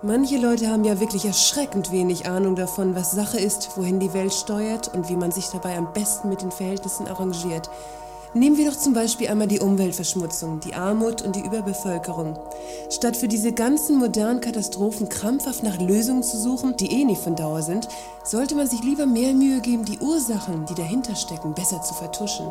[0.05, 4.34] Manche Leute haben ja wirklich erschreckend wenig Ahnung davon, was Sache ist, wohin die Welt
[4.34, 7.70] steuert und wie man sich dabei am besten mit den Verhältnissen arrangiert.
[8.34, 12.36] Nehmen wir doch zum Beispiel einmal die Umweltverschmutzung, die Armut und die Überbevölkerung.
[12.90, 17.36] Statt für diese ganzen modernen Katastrophen krampfhaft nach Lösungen zu suchen, die eh nicht von
[17.36, 17.86] Dauer sind,
[18.24, 22.46] sollte man sich lieber mehr Mühe geben, die Ursachen, die dahinter stecken, besser zu vertuschen.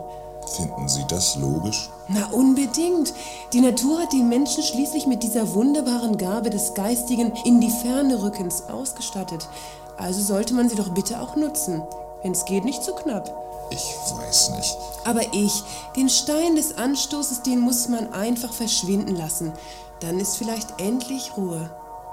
[0.48, 1.90] Finden Sie das logisch?
[2.08, 3.14] Na unbedingt.
[3.54, 8.24] Die Natur hat den Menschen schließlich mit dieser wunderbaren Gabe des geistigen in die Ferne
[8.24, 9.50] Rückens ausgestattet.
[9.98, 11.84] Also sollte man sie doch bitte auch nutzen.
[12.24, 13.30] Wenn es geht, nicht zu knapp.
[13.70, 14.78] Ich weiß nicht.
[15.04, 15.64] Aber ich,
[15.98, 19.52] den Stein des Anstoßes, den muss man einfach verschwinden lassen.
[20.00, 21.70] Dann ist vielleicht endlich Ruhe.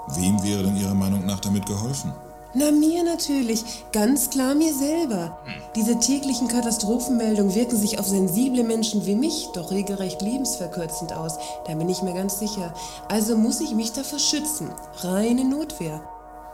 [0.09, 2.13] Wem wäre denn Ihrer Meinung nach damit geholfen?
[2.53, 3.63] Na, mir natürlich.
[3.91, 5.37] Ganz klar mir selber.
[5.75, 11.37] Diese täglichen Katastrophenmeldungen wirken sich auf sensible Menschen wie mich doch regelrecht lebensverkürzend aus.
[11.67, 12.73] Da bin ich mir ganz sicher.
[13.07, 14.71] Also muss ich mich davor schützen.
[15.01, 16.01] Reine Notwehr.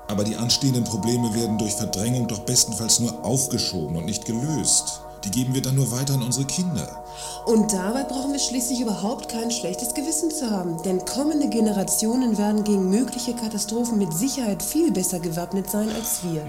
[0.08, 5.02] Aber die anstehenden Probleme werden durch Verdrängung doch bestenfalls nur aufgeschoben und nicht gelöst.
[5.26, 7.04] Die geben wir dann nur weiter an unsere Kinder.
[7.46, 12.64] Und dabei brauchen wir schließlich überhaupt kein schlechtes Gewissen zu haben, denn kommende Generationen werden
[12.64, 16.46] gegen mögliche Katastrophen mit Sicherheit viel besser gewappnet sein als wir.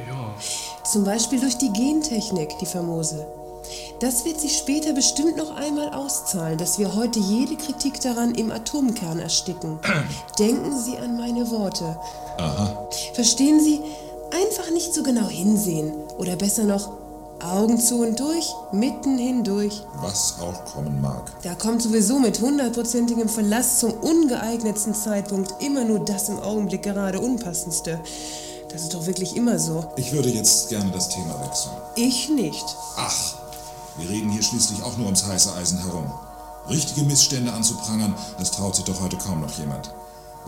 [0.84, 3.26] Zum Beispiel durch die Gentechnik, die famose.
[4.00, 8.52] Das wird sich später bestimmt noch einmal auszahlen, dass wir heute jede Kritik daran im
[8.52, 9.78] Atomkern ersticken.
[10.38, 11.98] Denken Sie an meine Worte.
[12.38, 12.88] Aha.
[13.14, 13.80] Verstehen Sie?
[14.32, 15.92] Einfach nicht so genau hinsehen.
[16.18, 16.90] Oder besser noch,
[17.42, 19.82] Augen zu und durch, mitten hindurch.
[20.00, 21.30] Was auch kommen mag.
[21.42, 27.20] Da kommt sowieso mit hundertprozentigem Verlass zum ungeeignetsten Zeitpunkt immer nur das im Augenblick gerade
[27.20, 28.00] Unpassendste.
[28.70, 29.84] Das ist doch wirklich immer so.
[29.96, 31.74] Ich würde jetzt gerne das Thema wechseln.
[31.94, 32.64] Ich nicht.
[32.96, 33.34] Ach,
[33.98, 36.10] wir reden hier schließlich auch nur ums heiße Eisen herum.
[36.68, 39.94] Richtige Missstände anzuprangern, das traut sich doch heute kaum noch jemand.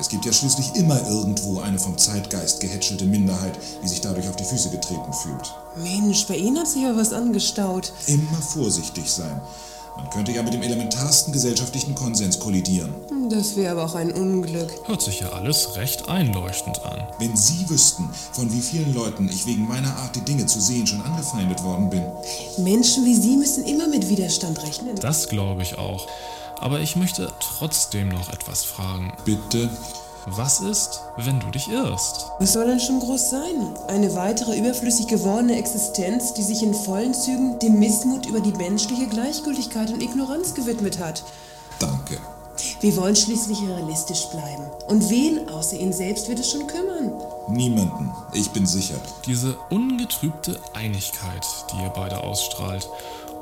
[0.01, 4.37] Es gibt ja schließlich immer irgendwo eine vom Zeitgeist gehätschelte Minderheit, die sich dadurch auf
[4.37, 5.55] die Füße getreten fühlt.
[5.83, 7.93] Mensch, bei Ihnen hat sich ja was angestaut.
[8.07, 9.41] Immer vorsichtig sein.
[9.97, 12.95] Man könnte ja mit dem elementarsten gesellschaftlichen Konsens kollidieren.
[13.31, 14.71] Das wäre aber auch ein Unglück.
[14.87, 17.07] Hört sich ja alles recht einleuchtend an.
[17.19, 20.87] Wenn Sie wüssten, von wie vielen Leuten ich wegen meiner Art, die Dinge zu sehen,
[20.87, 22.05] schon angefeindet worden bin.
[22.59, 24.95] Menschen wie Sie müssen immer mit Widerstand rechnen.
[24.97, 26.07] Das glaube ich auch.
[26.61, 29.13] Aber ich möchte trotzdem noch etwas fragen.
[29.25, 29.69] Bitte?
[30.37, 32.27] Was ist, wenn du dich irrst?
[32.39, 33.75] Was soll denn schon groß sein?
[33.87, 39.07] Eine weitere überflüssig gewordene Existenz, die sich in vollen Zügen dem Missmut über die menschliche
[39.07, 41.25] Gleichgültigkeit und Ignoranz gewidmet hat.
[41.79, 42.19] Danke.
[42.81, 44.65] Wir wollen schließlich realistisch bleiben.
[44.89, 47.13] Und wen außer Ihnen selbst wird es schon kümmern?
[47.49, 48.13] Niemanden.
[48.35, 48.97] Ich bin sicher.
[49.25, 52.89] Diese ungetrübte Einigkeit, die ihr beide ausstrahlt.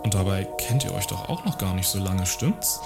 [0.05, 2.81] Und dabei kennt ihr euch doch auch noch gar nicht so lange, stimmt's?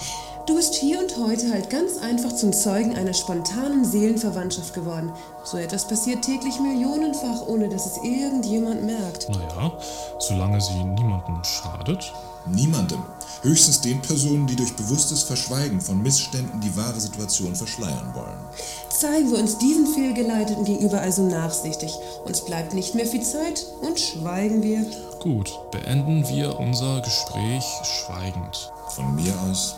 [0.47, 5.12] Du bist hier und heute halt ganz einfach zum Zeugen einer spontanen Seelenverwandtschaft geworden.
[5.45, 9.28] So etwas passiert täglich millionenfach, ohne dass es irgendjemand merkt.
[9.28, 9.72] Naja,
[10.18, 12.12] solange sie niemandem schadet.
[12.47, 13.03] Niemandem.
[13.43, 18.38] Höchstens den Personen, die durch bewusstes Verschweigen von Missständen die wahre Situation verschleiern wollen.
[18.88, 21.93] Zeigen wir uns diesen Fehlgeleiteten gegenüber also nachsichtig.
[22.24, 24.84] Uns bleibt nicht mehr viel Zeit und schweigen wir.
[25.20, 28.72] Gut, beenden wir unser Gespräch schweigend.
[28.88, 29.76] Von mir aus